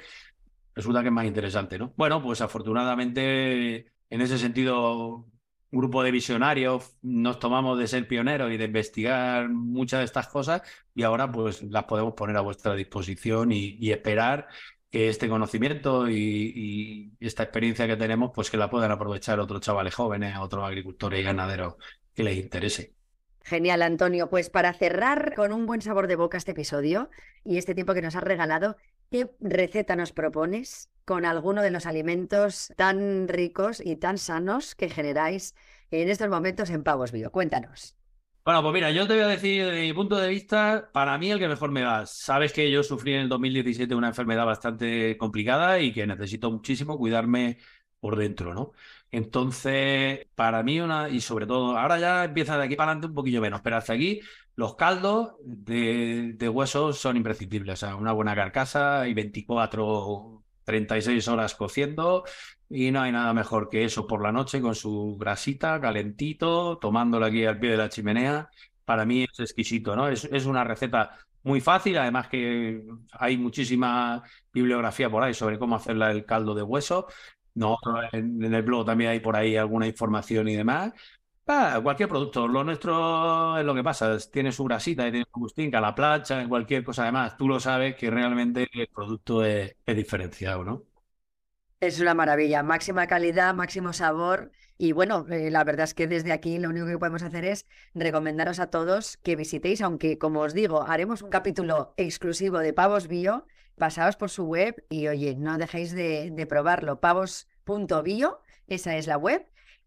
resulta 0.74 1.02
que 1.02 1.08
es 1.08 1.14
más 1.14 1.26
interesante, 1.26 1.78
¿no? 1.78 1.94
Bueno, 1.98 2.22
pues 2.22 2.42
afortunadamente, 2.42 3.88
en 4.10 4.22
ese 4.22 4.38
sentido, 4.38 5.26
grupo 5.72 6.04
de 6.04 6.12
visionarios 6.12 6.96
nos 7.02 7.40
tomamos 7.40 7.78
de 7.78 7.88
ser 7.88 8.08
pioneros 8.08 8.52
y 8.52 8.58
de 8.58 8.66
investigar 8.66 9.50
muchas 9.50 10.00
de 10.00 10.06
estas 10.06 10.28
cosas 10.28 10.62
y 10.94 11.04
ahora 11.04 11.32
pues 11.32 11.64
las 11.64 11.84
podemos 11.86 12.14
poner 12.14 12.38
a 12.38 12.42
vuestra 12.42 12.76
disposición 12.76 13.52
y, 13.52 13.92
esperar 13.92 14.48
que 14.90 15.10
este 15.10 15.28
conocimiento 15.28 16.10
y, 16.10 17.14
esta 17.20 17.44
experiencia 17.44 17.88
que 17.88 17.98
tenemos 17.98 18.32
pues 18.34 18.50
que 18.50 18.58
la 18.58 18.70
puedan 18.70 18.92
aprovechar 18.92 19.40
otros 19.40 19.62
chavales 19.62 19.94
jóvenes, 19.94 20.38
otros 20.40 20.64
agricultores 20.64 21.20
y 21.20 21.24
ganaderos 21.24 21.76
que 22.14 22.24
les 22.24 22.38
interese. 22.38 22.94
Genial, 23.44 23.84
Antonio. 23.84 24.28
Pues 24.30 24.50
para 24.50 24.74
cerrar 24.74 25.36
con 25.36 25.54
un 25.54 25.68
buen 25.68 25.82
sabor 25.82 26.08
de 26.08 26.16
boca 26.16 26.38
este 26.38 26.52
episodio 26.52 27.12
y 27.44 27.58
este 27.58 27.76
tiempo 27.76 27.94
que 27.94 28.02
nos 28.02 28.16
has 28.16 28.24
regalado, 28.24 28.76
¿qué 29.12 29.30
receta 29.40 29.96
nos 29.96 30.12
propones 30.14 30.90
con 31.06 31.26
alguno 31.26 31.62
de 31.62 31.72
los 31.72 31.86
alimentos 31.86 32.74
tan 32.76 33.28
ricos 33.28 33.82
y 33.84 33.96
tan 33.98 34.18
sanos 34.18 34.76
que 34.76 34.90
generáis 34.90 35.56
en 35.92 36.10
estos 36.10 36.30
momentos 36.30 36.70
en 36.70 36.84
Pavos 36.84 37.12
Bio? 37.12 37.32
Cuéntanos. 37.32 37.96
Bueno, 38.44 38.62
pues 38.62 38.74
mira, 38.76 38.92
yo 38.92 39.08
te 39.08 39.14
voy 39.16 39.24
a 39.24 39.28
decir, 39.28 39.66
desde 39.66 39.82
mi 39.82 39.94
punto 39.94 40.18
de 40.18 40.30
vista, 40.30 40.92
para 40.94 41.18
mí 41.18 41.32
el 41.32 41.40
que 41.40 41.48
mejor 41.48 41.72
me 41.72 41.82
va. 41.84 42.06
Sabes 42.06 42.54
que 42.54 42.70
yo 42.70 42.84
sufrí 42.84 43.14
en 43.16 43.22
el 43.22 43.30
2017 43.30 43.96
una 43.96 44.10
enfermedad 44.10 44.46
bastante 44.46 45.18
complicada 45.18 45.80
y 45.80 45.92
que 45.92 46.06
necesito 46.06 46.52
muchísimo 46.52 46.96
cuidarme 47.00 47.58
por 48.00 48.16
dentro, 48.16 48.54
¿no? 48.54 48.74
Entonces, 49.10 50.28
para 50.36 50.62
mí 50.62 50.80
una, 50.80 51.10
y 51.10 51.22
sobre 51.22 51.48
todo, 51.48 51.76
ahora 51.76 51.98
ya 52.00 52.24
empieza 52.26 52.56
de 52.56 52.66
aquí 52.66 52.76
para 52.76 52.92
adelante 52.92 53.08
un 53.08 53.16
poquillo 53.16 53.42
menos, 53.42 53.62
pero 53.62 53.78
hasta 53.78 53.94
aquí 53.94 54.22
los 54.56 54.76
caldos 54.76 55.36
de, 55.44 56.34
de 56.36 56.50
huesos 56.50 56.98
son 56.98 57.18
imprescindibles. 57.18 57.74
O 57.84 57.86
sea, 57.86 57.96
una 57.96 58.12
buena 58.12 58.36
carcasa 58.36 59.08
y 59.08 59.14
24, 59.14 60.44
36 60.64 61.28
horas 61.28 61.56
cociendo 61.56 62.24
y 62.70 62.92
no 62.92 63.02
hay 63.02 63.12
nada 63.12 63.34
mejor 63.34 63.70
que 63.70 63.84
eso 63.86 64.08
por 64.08 64.22
la 64.24 64.32
noche 64.32 64.62
con 64.62 64.76
su 64.76 65.18
grasita 65.20 65.80
calentito, 65.80 66.78
tomándolo 66.78 67.26
aquí 67.26 67.46
al 67.46 67.60
pie 67.60 67.72
de 67.72 67.78
la 67.78 67.90
chimenea. 67.90 68.50
Para 68.86 69.06
mí 69.06 69.24
es 69.24 69.40
exquisito, 69.40 69.96
¿no? 69.96 70.08
Es, 70.10 70.46
una 70.46 70.64
receta 70.64 71.18
muy 71.44 71.62
fácil, 71.62 71.98
además 71.98 72.28
que 72.28 72.84
hay 73.12 73.38
muchísima 73.38 74.24
bibliografía 74.54 75.10
por 75.10 75.24
ahí 75.24 75.34
sobre 75.34 75.60
cómo 75.60 75.76
hacer 75.76 75.96
el 75.96 76.26
caldo 76.26 76.56
de 76.56 76.64
hueso 76.64 77.08
no, 77.56 77.78
en, 78.12 78.54
el 78.54 78.62
blog 78.64 78.86
también 78.86 79.12
hay 79.12 79.20
por 79.22 79.36
ahí 79.36 79.56
alguna 79.56 79.88
información 79.88 80.48
y 80.50 80.56
demás. 80.56 80.92
Ah, 81.48 81.80
cualquier 81.84 82.10
producto, 82.10 82.48
lo 82.48 82.64
nuestro 82.64 83.58
es 83.60 83.64
lo 83.66 83.76
que 83.76 83.84
pasa, 83.84 84.18
tiene 84.32 84.52
su 84.52 84.64
grasita, 84.64 85.04
tiene 85.12 85.26
su 85.32 85.76
a 85.76 85.82
la 85.82 85.94
plancha, 85.94 86.48
cualquier 86.48 86.84
cosa 86.84 87.04
además, 87.04 87.38
tú 87.38 87.48
lo 87.48 87.60
sabes 87.60 87.96
que 87.96 88.10
realmente 88.10 88.68
el 88.74 88.88
producto 88.88 89.46
es, 89.46 89.76
diferenciado, 89.86 90.64
¿no? 90.64 90.84
Es 91.80 92.00
una 92.00 92.16
maravilla, 92.16 92.64
máxima 92.64 93.06
calidad, 93.06 93.54
máximo 93.54 93.94
sabor 93.94 94.52
y 94.80 94.92
bueno, 94.92 95.28
eh, 95.30 95.52
la 95.52 95.64
verdad 95.64 95.84
es 95.84 95.94
que 95.94 96.08
desde 96.08 96.32
aquí 96.32 96.58
lo 96.58 96.70
único 96.70 96.88
que 96.88 96.98
podemos 96.98 97.22
hacer 97.22 97.46
es 97.46 97.68
recomendaros 97.94 98.60
a 98.60 98.72
todos 98.72 99.18
que 99.18 99.36
visitéis, 99.36 99.82
aunque 99.82 100.18
como 100.18 100.40
os 100.40 100.56
digo, 100.56 100.82
haremos 100.88 101.22
un 101.22 101.30
capítulo 101.30 101.94
exclusivo 101.98 102.58
de 102.58 102.74
pavos 102.74 103.08
bio 103.08 103.46
pasaos 103.78 104.16
por 104.16 104.32
su 104.32 104.46
web 104.46 104.84
y 104.90 105.08
oye, 105.08 105.36
no 105.36 105.58
dejéis 105.58 105.92
de, 105.92 106.32
de 106.32 106.46
probarlo. 106.48 107.00
Pavos.bio, 107.00 108.42
esa 108.68 108.96
es 108.96 109.06
la 109.06 109.18
web. 109.18 109.46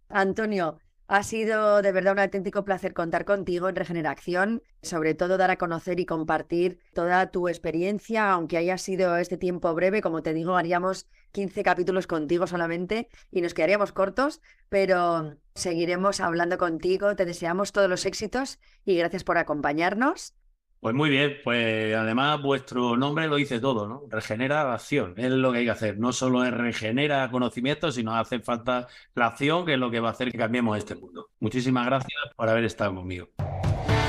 Antonio, 0.09 0.79
ha 1.09 1.23
sido 1.23 1.81
de 1.81 1.91
verdad 1.91 2.13
un 2.13 2.19
auténtico 2.19 2.65
placer 2.65 2.93
contar 2.93 3.25
contigo 3.25 3.71
en 3.71 3.77
Regeneración, 3.77 4.63
sobre 4.83 5.15
todo 5.15 5.39
dar 5.39 5.51
a 5.51 5.57
conocer 5.57 5.99
y 6.01 6.07
compartir 6.07 6.81
toda 6.93 7.31
tu 7.31 7.49
experiencia, 7.49 8.31
aunque 8.31 8.59
haya 8.59 8.77
sido 8.77 9.17
este 9.17 9.39
tiempo 9.39 9.75
breve, 9.75 10.03
como 10.03 10.23
te 10.23 10.35
digo, 10.35 10.57
haríamos 10.57 11.07
15 11.33 11.63
capítulos 11.63 12.07
contigo 12.07 12.47
solamente 12.47 13.09
y 13.31 13.41
nos 13.41 13.55
quedaríamos 13.55 13.93
cortos, 13.93 14.43
pero 14.69 15.39
seguiremos 15.55 16.21
hablando 16.21 16.59
contigo, 16.59 17.17
te 17.17 17.25
deseamos 17.25 17.73
todos 17.73 17.89
los 17.89 18.05
éxitos 18.05 18.59
y 18.85 18.97
gracias 18.97 19.25
por 19.25 19.39
acompañarnos 19.39 20.35
pues 20.81 20.95
muy 20.95 21.11
bien, 21.11 21.39
pues 21.43 21.95
además 21.95 22.41
vuestro 22.43 22.97
nombre 22.97 23.27
lo 23.27 23.37
dice 23.37 23.61
todo, 23.61 23.89
¿no? 23.89 24.03
Regenera 24.09 24.73
acción, 24.73 25.15
es 25.17 25.31
lo 25.31 25.53
que 25.53 25.59
hay 25.59 25.65
que 25.65 25.71
hacer. 25.71 25.99
No 25.99 26.13
solo 26.13 26.45
es 26.45 26.53
regenera 26.53 27.31
conocimiento, 27.31 27.93
sino 27.93 28.15
hace 28.15 28.41
falta 28.41 28.87
la 29.15 29.27
acción, 29.27 29.67
que 29.67 29.75
es 29.75 29.79
lo 29.79 29.91
que 29.91 30.01
va 30.01 30.09
a 30.09 30.13
hacer 30.13 30.31
que 30.31 30.39
cambiemos 30.39 30.79
este 30.79 30.95
mundo. 30.95 31.29
Muchísimas 31.41 31.85
gracias 31.87 32.19
por 32.37 32.49
haber 32.49 32.65
estado 32.65 32.95
conmigo. 32.95 33.29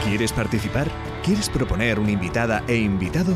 ¿Quieres 0.03 0.31
participar? 0.31 0.87
¿Quieres 1.23 1.49
proponer 1.49 1.99
una 1.99 2.11
invitada 2.11 2.63
e 2.67 2.77
invitado? 2.77 3.35